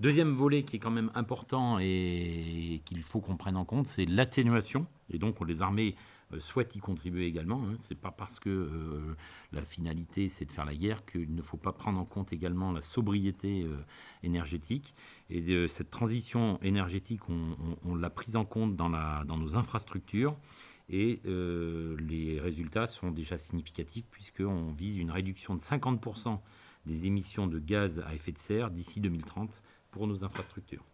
Deuxième 0.00 0.32
volet 0.32 0.64
qui 0.64 0.76
est 0.76 0.78
quand 0.80 0.90
même 0.90 1.10
important 1.14 1.78
et 1.78 2.82
qu'il 2.84 3.02
faut 3.02 3.20
qu'on 3.20 3.36
prenne 3.36 3.56
en 3.56 3.64
compte, 3.64 3.86
c'est 3.86 4.06
l'atténuation. 4.06 4.86
Et 5.10 5.18
donc 5.18 5.36
les 5.46 5.62
armées 5.62 5.94
euh, 6.34 6.40
souhaitent 6.40 6.76
y 6.76 6.78
contribuer 6.78 7.26
également. 7.26 7.62
Hein. 7.64 7.76
Ce 7.80 7.92
n'est 7.92 8.00
pas 8.00 8.10
parce 8.10 8.38
que 8.40 8.50
euh, 8.50 9.16
la 9.52 9.64
finalité 9.64 10.28
c'est 10.28 10.44
de 10.44 10.52
faire 10.52 10.64
la 10.64 10.74
guerre 10.74 11.04
qu'il 11.04 11.34
ne 11.34 11.42
faut 11.42 11.56
pas 11.56 11.72
prendre 11.72 11.98
en 11.98 12.04
compte 12.04 12.32
également 12.32 12.72
la 12.72 12.82
sobriété 12.82 13.62
euh, 13.64 13.76
énergétique. 14.22 14.94
Et 15.30 15.68
cette 15.68 15.90
transition 15.90 16.58
énergétique, 16.60 17.22
on, 17.30 17.94
l'a 17.94 18.10
prise 18.10 18.36
en 18.36 18.44
compte 18.44 18.76
dans 18.76 18.90
nos 19.24 19.56
infrastructures. 19.56 20.36
Et 20.90 21.20
les 21.24 22.38
résultats 22.40 22.86
sont 22.86 23.10
déjà 23.10 23.38
significatifs 23.38 24.04
puisqu'on 24.10 24.72
vise 24.72 24.98
une 24.98 25.10
réduction 25.10 25.54
de 25.54 25.60
50% 25.60 26.40
des 26.84 27.06
émissions 27.06 27.46
de 27.46 27.58
gaz 27.58 28.00
à 28.00 28.14
effet 28.14 28.32
de 28.32 28.38
serre 28.38 28.70
d'ici 28.70 29.00
2030 29.00 29.62
pour 29.90 30.06
nos 30.06 30.24
infrastructures. 30.24 30.84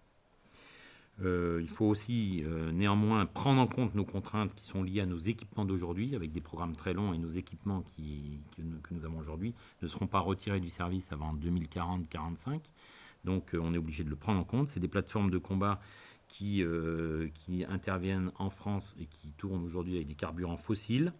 Euh, 1.23 1.59
il 1.61 1.69
faut 1.69 1.87
aussi 1.87 2.43
euh, 2.45 2.73
néanmoins 2.73 3.27
prendre 3.27 3.61
en 3.61 3.67
compte 3.67 3.95
nos 3.95 4.05
contraintes 4.05 4.55
qui 4.55 4.65
sont 4.65 4.83
liées 4.83 5.01
à 5.01 5.07
nos 5.07 5.19
équipements 5.19 5.65
d'aujourd'hui, 5.65 6.15
avec 6.15 6.33
des 6.33 6.41
programmes 6.41 6.75
très 6.75 6.95
longs 6.95 7.13
et 7.13 7.19
nos 7.19 7.29
équipements 7.29 7.83
qui, 7.83 8.41
que, 8.57 8.63
nous, 8.95 9.05
avons 9.05 9.19
aujourd'hui 9.19 9.55
ne 9.83 9.89
seront 9.89 10.07
pas 10.07 10.21
retirés 10.21 10.61
du 10.61 10.69
service 10.69 11.13
avant 11.13 11.35
2040-45. 11.35 12.61
Donc 13.25 13.55
euh, 13.55 13.61
on 13.63 13.75
est 13.75 13.79
obligé 13.79 14.03
de 14.03 14.11
le 14.11 14.17
prendre 14.17 14.41
en 14.41 14.45
compte. 14.45 14.69
C'est 14.69 14.81
des 14.81 14.89
plateformes 14.89 15.31
de 15.31 15.39
combat 15.39 15.81
qui, 16.29 16.65
interviennent 17.69 18.31
en 18.39 18.51
France 18.51 18.95
et 19.01 19.07
qui 19.07 19.33
tournent 19.33 19.65
aujourd'hui 19.65 19.97
avec 19.97 20.07
des 20.07 20.15
carburants 20.15 20.57
fossiles. 20.57 21.13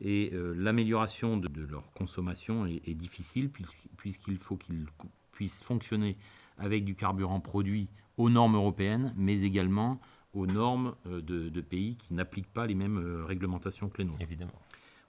Et 0.00 0.32
l'amélioration 0.32 1.36
de, 1.36 1.48
leur 1.60 1.92
consommation 1.92 2.66
est, 2.66 2.94
difficile 2.94 3.50
puisqu'il 3.50 4.38
faut 4.38 4.56
qu'ils 4.56 4.86
puissent 5.32 5.62
fonctionner 5.62 6.16
avec 6.56 6.86
du 6.86 6.94
carburant 6.94 7.40
produit 7.40 7.88
aux 8.16 8.30
normes 8.30 8.56
européennes, 8.56 9.14
mais 9.16 9.42
également 9.42 10.00
aux 10.32 10.46
normes 10.46 10.94
euh, 11.06 11.20
de, 11.20 11.60
pays 11.60 11.96
qui 11.96 12.14
n'appliquent 12.14 12.52
pas 12.52 12.66
les 12.66 12.74
mêmes 12.74 12.98
euh, 12.98 13.24
réglementations 13.24 13.88
que 13.88 13.98
les 13.98 14.04
nôtres. 14.04 14.20
Évidemment. 14.20 14.60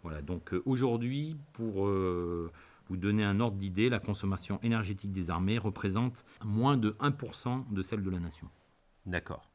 Voilà, 0.03 0.21
donc 0.21 0.53
aujourd'hui, 0.65 1.35
pour 1.53 1.87
vous 1.87 2.97
donner 2.97 3.23
un 3.23 3.39
ordre 3.39 3.57
d'idée, 3.57 3.89
la 3.89 3.99
consommation 3.99 4.59
énergétique 4.61 5.11
des 5.11 5.29
armées 5.29 5.57
représente 5.57 6.23
moins 6.45 6.77
de 6.77 6.91
1% 7.01 7.73
de 7.73 7.81
celle 7.81 8.03
de 8.03 8.09
la 8.09 8.19
nation. 8.19 8.47
D'accord. 9.05 9.49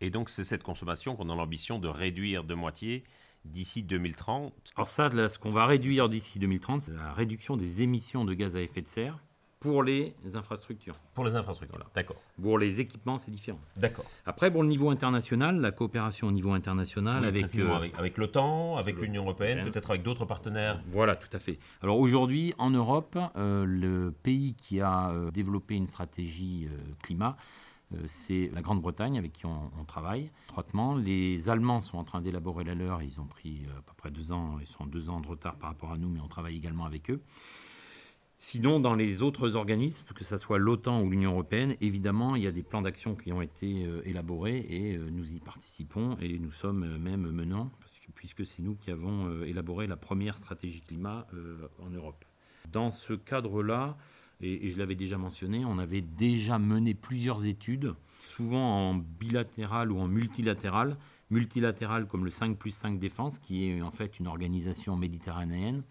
Et 0.00 0.10
donc 0.10 0.30
c'est 0.30 0.44
cette 0.44 0.62
consommation 0.62 1.16
qu'on 1.16 1.30
a 1.30 1.34
l'ambition 1.34 1.78
de 1.78 1.88
réduire 1.88 2.44
de 2.44 2.54
moitié 2.54 3.04
d'ici 3.44 3.82
2030 3.82 4.52
Alors 4.74 4.88
ça, 4.88 5.10
ce 5.28 5.38
qu'on 5.38 5.50
va 5.50 5.66
réduire 5.66 6.08
d'ici 6.08 6.38
2030, 6.38 6.82
c'est 6.82 6.92
la 6.92 7.12
réduction 7.12 7.56
des 7.56 7.82
émissions 7.82 8.24
de 8.24 8.34
gaz 8.34 8.56
à 8.56 8.60
effet 8.60 8.82
de 8.82 8.88
serre 8.88 9.18
pour 9.66 9.82
les 9.82 10.14
infrastructures. 10.34 10.94
Pour 11.12 11.24
les 11.24 11.34
infrastructures, 11.34 11.78
d'accord. 11.92 12.16
Pour 12.40 12.56
les 12.56 12.80
équipements, 12.80 13.18
c'est 13.18 13.32
différent. 13.32 13.58
D'accord. 13.76 14.04
Après, 14.24 14.48
pour 14.48 14.62
le 14.62 14.68
niveau 14.68 14.90
international, 14.90 15.60
la 15.60 15.72
coopération 15.72 16.28
au 16.28 16.30
niveau 16.30 16.52
international 16.52 17.24
euh, 17.24 17.28
avec, 17.28 17.46
avec, 17.98 18.16
l'OTAN, 18.16 18.76
avec 18.76 18.96
l'Union 19.00 19.22
européenne, 19.22 19.64
peut-être 19.64 19.90
avec 19.90 20.04
d'autres 20.04 20.24
partenaires. 20.24 20.80
Voilà, 20.92 21.16
tout 21.16 21.28
à 21.32 21.40
fait. 21.40 21.58
Alors 21.82 21.98
aujourd'hui, 21.98 22.54
en 22.58 22.70
Europe, 22.70 23.18
euh, 23.36 23.64
le 23.64 24.12
pays 24.22 24.54
qui 24.54 24.80
a 24.80 25.10
euh, 25.10 25.32
développé 25.32 25.74
une 25.74 25.88
stratégie 25.88 26.68
climat, 27.02 27.36
c'est 28.06 28.50
la 28.52 28.62
Grande-Bretagne 28.62 29.16
avec 29.16 29.32
qui 29.32 29.46
on, 29.46 29.84
travaille 29.86 30.30
étroitement. 30.48 30.96
Les 30.96 31.48
Allemands 31.48 31.80
sont 31.80 31.98
en 31.98 32.04
train 32.04 32.20
d'élaborer 32.20 32.64
la 32.64 32.74
leur. 32.74 33.02
Ils 33.02 33.20
ont 33.20 33.26
pris 33.26 33.62
à 33.78 33.80
peu 33.82 33.92
près 33.96 34.10
deux 34.10 34.32
ans. 34.32 34.58
Ils 34.60 34.66
sont 34.66 34.86
deux 34.86 35.08
ans 35.08 35.20
de 35.20 35.28
retard 35.28 35.54
par 35.54 35.70
rapport 35.70 35.92
à 35.92 35.96
nous, 35.96 36.08
mais 36.08 36.20
on 36.20 36.26
travaille 36.26 36.56
également 36.56 36.84
avec 36.84 37.10
eux. 37.10 37.20
Sinon, 38.38 38.80
dans 38.80 38.94
les 38.94 39.22
autres 39.22 39.56
organismes, 39.56 40.04
que 40.14 40.22
ce 40.22 40.36
soit 40.36 40.58
l'OTAN 40.58 41.00
ou 41.00 41.08
l'Union 41.08 41.32
européenne, 41.32 41.74
évidemment, 41.80 42.36
il 42.36 42.42
y 42.42 42.46
a 42.46 42.52
des 42.52 42.62
plans 42.62 42.82
d'action 42.82 43.14
qui 43.14 43.32
ont 43.32 43.40
été 43.40 43.86
euh, 43.86 44.02
élaborés 44.04 44.58
et 44.68 44.96
euh, 44.96 45.08
nous 45.10 45.32
y 45.32 45.40
participons 45.40 46.18
et 46.20 46.38
nous 46.38 46.50
sommes 46.50 46.82
euh, 46.82 46.98
même 46.98 47.30
menants, 47.30 47.72
puisque 48.14 48.44
c'est 48.44 48.60
nous 48.60 48.74
qui 48.74 48.90
avons 48.90 49.42
élaboré 49.42 49.86
la 49.86 49.96
première 49.96 50.36
stratégie 50.36 50.80
climat 50.80 51.26
en 51.80 51.90
Europe. 51.90 52.24
Dans 52.70 52.90
ce 52.90 53.12
cadre-là, 53.12 53.96
et, 54.40 54.70
je 54.70 54.78
l'avais 54.78 54.94
déjà 54.94 55.18
mentionné, 55.18 55.64
on 55.64 55.78
avait 55.78 56.02
déjà 56.02 56.58
mené 56.58 56.94
plusieurs 56.94 57.46
études, 57.46 57.94
souvent 58.24 58.90
en 58.90 58.94
bilatéral 58.94 59.90
ou 59.90 59.98
en 59.98 60.08
multilatéral. 60.08 60.96
Multilatéral 61.30 62.06
comme 62.06 62.24
le 62.24 62.30
5 62.30 62.56
plus 62.56 62.70
5 62.70 62.98
défense, 62.98 63.38
qui 63.38 63.68
est 63.68 63.82
en 63.82 63.90
fait 63.90 64.18
une 64.18 64.28
organisation 64.28 64.96
méditerranéenne 64.96 65.82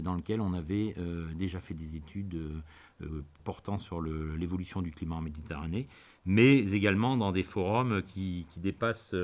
dans 0.00 0.14
lequel 0.14 0.40
on 0.40 0.52
avait 0.52 0.94
euh, 0.98 1.26
déjà 1.34 1.60
fait 1.60 1.74
des 1.74 1.96
études 1.96 2.38
euh, 3.02 3.24
portant 3.44 3.78
sur 3.78 4.00
l'évolution 4.00 4.82
du 4.82 4.92
climat 4.92 5.16
en 5.16 5.22
Méditerranée, 5.22 5.88
mais 6.26 6.58
également 6.72 7.16
dans 7.16 7.32
des 7.32 7.42
forums 7.42 8.02
qui, 8.02 8.46
dépassent 8.58 9.14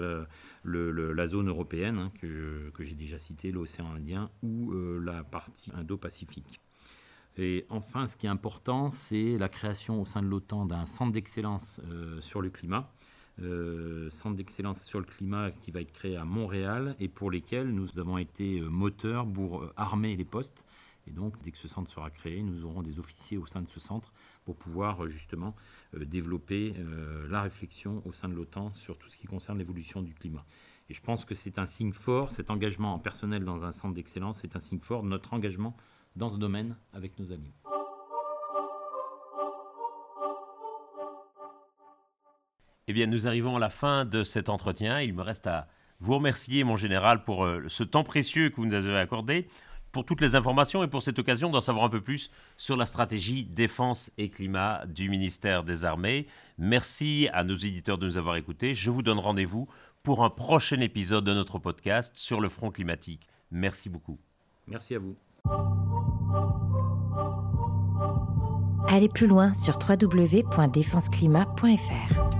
la 0.64 1.26
zone 1.26 1.48
européenne, 1.48 1.98
hein, 1.98 2.12
que, 2.20 2.72
j'ai 2.80 2.94
déjà 2.94 3.18
cité, 3.18 3.52
l'océan 3.52 3.92
Indien, 3.94 4.30
ou 4.42 4.72
la 5.00 5.22
partie 5.22 5.70
Indo-Pacifique. 5.74 6.60
Et 7.36 7.66
enfin, 7.68 8.06
ce 8.06 8.16
qui 8.16 8.24
est 8.24 8.30
important, 8.30 8.88
c'est 8.88 9.36
la 9.36 9.50
création 9.50 10.00
au 10.00 10.06
sein 10.06 10.22
de 10.22 10.28
l'OTAN 10.28 10.64
d'un 10.64 10.86
centre 10.86 11.12
d'excellence 11.12 11.80
sur 12.20 12.40
le 12.40 12.48
climat, 12.48 12.90
euh, 13.42 14.08
centre 14.08 14.36
d'excellence 14.36 14.82
sur 14.82 14.98
le 14.98 15.04
climat 15.04 15.50
qui 15.50 15.70
va 15.70 15.82
être 15.82 15.92
créé 15.92 16.16
à 16.16 16.24
Montréal 16.24 16.96
et 16.98 17.08
pour 17.08 17.30
lesquels 17.30 17.70
nous 17.70 17.98
avons 17.98 18.16
été 18.16 18.60
euh, 18.60 18.68
moteurs 18.68 19.30
pour 19.30 19.62
euh, 19.62 19.72
armer 19.76 20.16
les 20.16 20.24
postes. 20.24 20.64
Et 21.06 21.10
donc, 21.10 21.34
dès 21.42 21.50
que 21.50 21.58
ce 21.58 21.68
centre 21.68 21.90
sera 21.90 22.10
créé, 22.10 22.42
nous 22.42 22.64
aurons 22.64 22.82
des 22.82 22.98
officiers 22.98 23.36
au 23.36 23.44
sein 23.44 23.60
de 23.60 23.68
ce 23.68 23.78
centre 23.78 24.12
pour 24.44 24.56
pouvoir 24.56 25.06
justement 25.06 25.54
développer 25.94 26.74
la 27.28 27.42
réflexion 27.42 28.02
au 28.04 28.10
sein 28.10 28.28
de 28.28 28.34
l'OTAN 28.34 28.74
sur 28.74 28.98
tout 28.98 29.08
ce 29.08 29.16
qui 29.16 29.28
concerne 29.28 29.56
l'évolution 29.56 30.02
du 30.02 30.14
climat. 30.14 30.44
Et 30.90 30.94
je 30.94 31.00
pense 31.00 31.24
que 31.24 31.36
c'est 31.36 31.60
un 31.60 31.66
signe 31.66 31.92
fort, 31.92 32.32
cet 32.32 32.50
engagement 32.50 32.92
en 32.92 32.98
personnel 32.98 33.44
dans 33.44 33.64
un 33.64 33.70
centre 33.70 33.94
d'excellence, 33.94 34.40
c'est 34.40 34.56
un 34.56 34.60
signe 34.60 34.80
fort 34.80 35.04
de 35.04 35.08
notre 35.08 35.32
engagement 35.32 35.76
dans 36.16 36.28
ce 36.28 36.38
domaine 36.38 36.76
avec 36.92 37.16
nos 37.20 37.30
amis. 37.30 37.52
Eh 42.88 42.92
bien, 42.92 43.08
nous 43.08 43.26
arrivons 43.26 43.56
à 43.56 43.58
la 43.58 43.68
fin 43.68 44.04
de 44.04 44.22
cet 44.22 44.48
entretien. 44.48 45.00
Il 45.00 45.12
me 45.12 45.22
reste 45.22 45.48
à 45.48 45.66
vous 45.98 46.14
remercier, 46.14 46.62
mon 46.62 46.76
général, 46.76 47.24
pour 47.24 47.44
euh, 47.44 47.64
ce 47.66 47.82
temps 47.82 48.04
précieux 48.04 48.48
que 48.50 48.56
vous 48.56 48.66
nous 48.66 48.74
avez 48.74 48.96
accordé, 48.96 49.48
pour 49.90 50.04
toutes 50.04 50.20
les 50.20 50.36
informations 50.36 50.84
et 50.84 50.88
pour 50.88 51.02
cette 51.02 51.18
occasion 51.18 51.50
d'en 51.50 51.60
savoir 51.60 51.86
un 51.86 51.88
peu 51.88 52.00
plus 52.00 52.30
sur 52.56 52.76
la 52.76 52.86
stratégie 52.86 53.44
défense 53.44 54.12
et 54.18 54.28
climat 54.28 54.86
du 54.86 55.08
ministère 55.08 55.64
des 55.64 55.84
Armées. 55.84 56.28
Merci 56.58 57.28
à 57.32 57.42
nos 57.42 57.56
éditeurs 57.56 57.98
de 57.98 58.06
nous 58.06 58.18
avoir 58.18 58.36
écoutés. 58.36 58.72
Je 58.74 58.88
vous 58.90 59.02
donne 59.02 59.18
rendez-vous 59.18 59.66
pour 60.04 60.22
un 60.22 60.30
prochain 60.30 60.78
épisode 60.78 61.24
de 61.24 61.34
notre 61.34 61.58
podcast 61.58 62.16
sur 62.16 62.40
le 62.40 62.48
front 62.48 62.70
climatique. 62.70 63.26
Merci 63.50 63.88
beaucoup. 63.88 64.20
Merci 64.68 64.94
à 64.94 65.00
vous. 65.00 65.16
Allez 68.88 69.08
plus 69.08 69.26
loin 69.26 69.54
sur 69.54 69.76
www.défenseclimat.fr. 69.76 72.35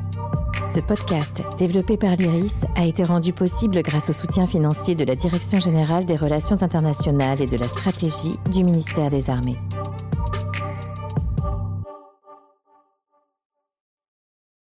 Ce 0.66 0.81
podcast, 0.81 1.44
développé 1.59 1.96
par 1.96 2.16
l'IRIS, 2.16 2.64
a 2.76 2.85
été 2.85 3.05
rendu 3.05 3.33
possible 3.33 3.83
grâce 3.83 4.11
au 4.11 4.12
soutien 4.12 4.48
financier 4.48 4.96
de 4.96 5.05
la 5.05 5.14
Direction 5.14 5.61
générale 5.61 6.05
des 6.05 6.16
relations 6.16 6.61
internationales 6.62 7.40
et 7.40 7.46
de 7.46 7.57
la 7.57 7.68
stratégie 7.68 8.37
du 8.50 8.64
ministère 8.64 9.09
des 9.09 9.31
Armées. 9.31 9.59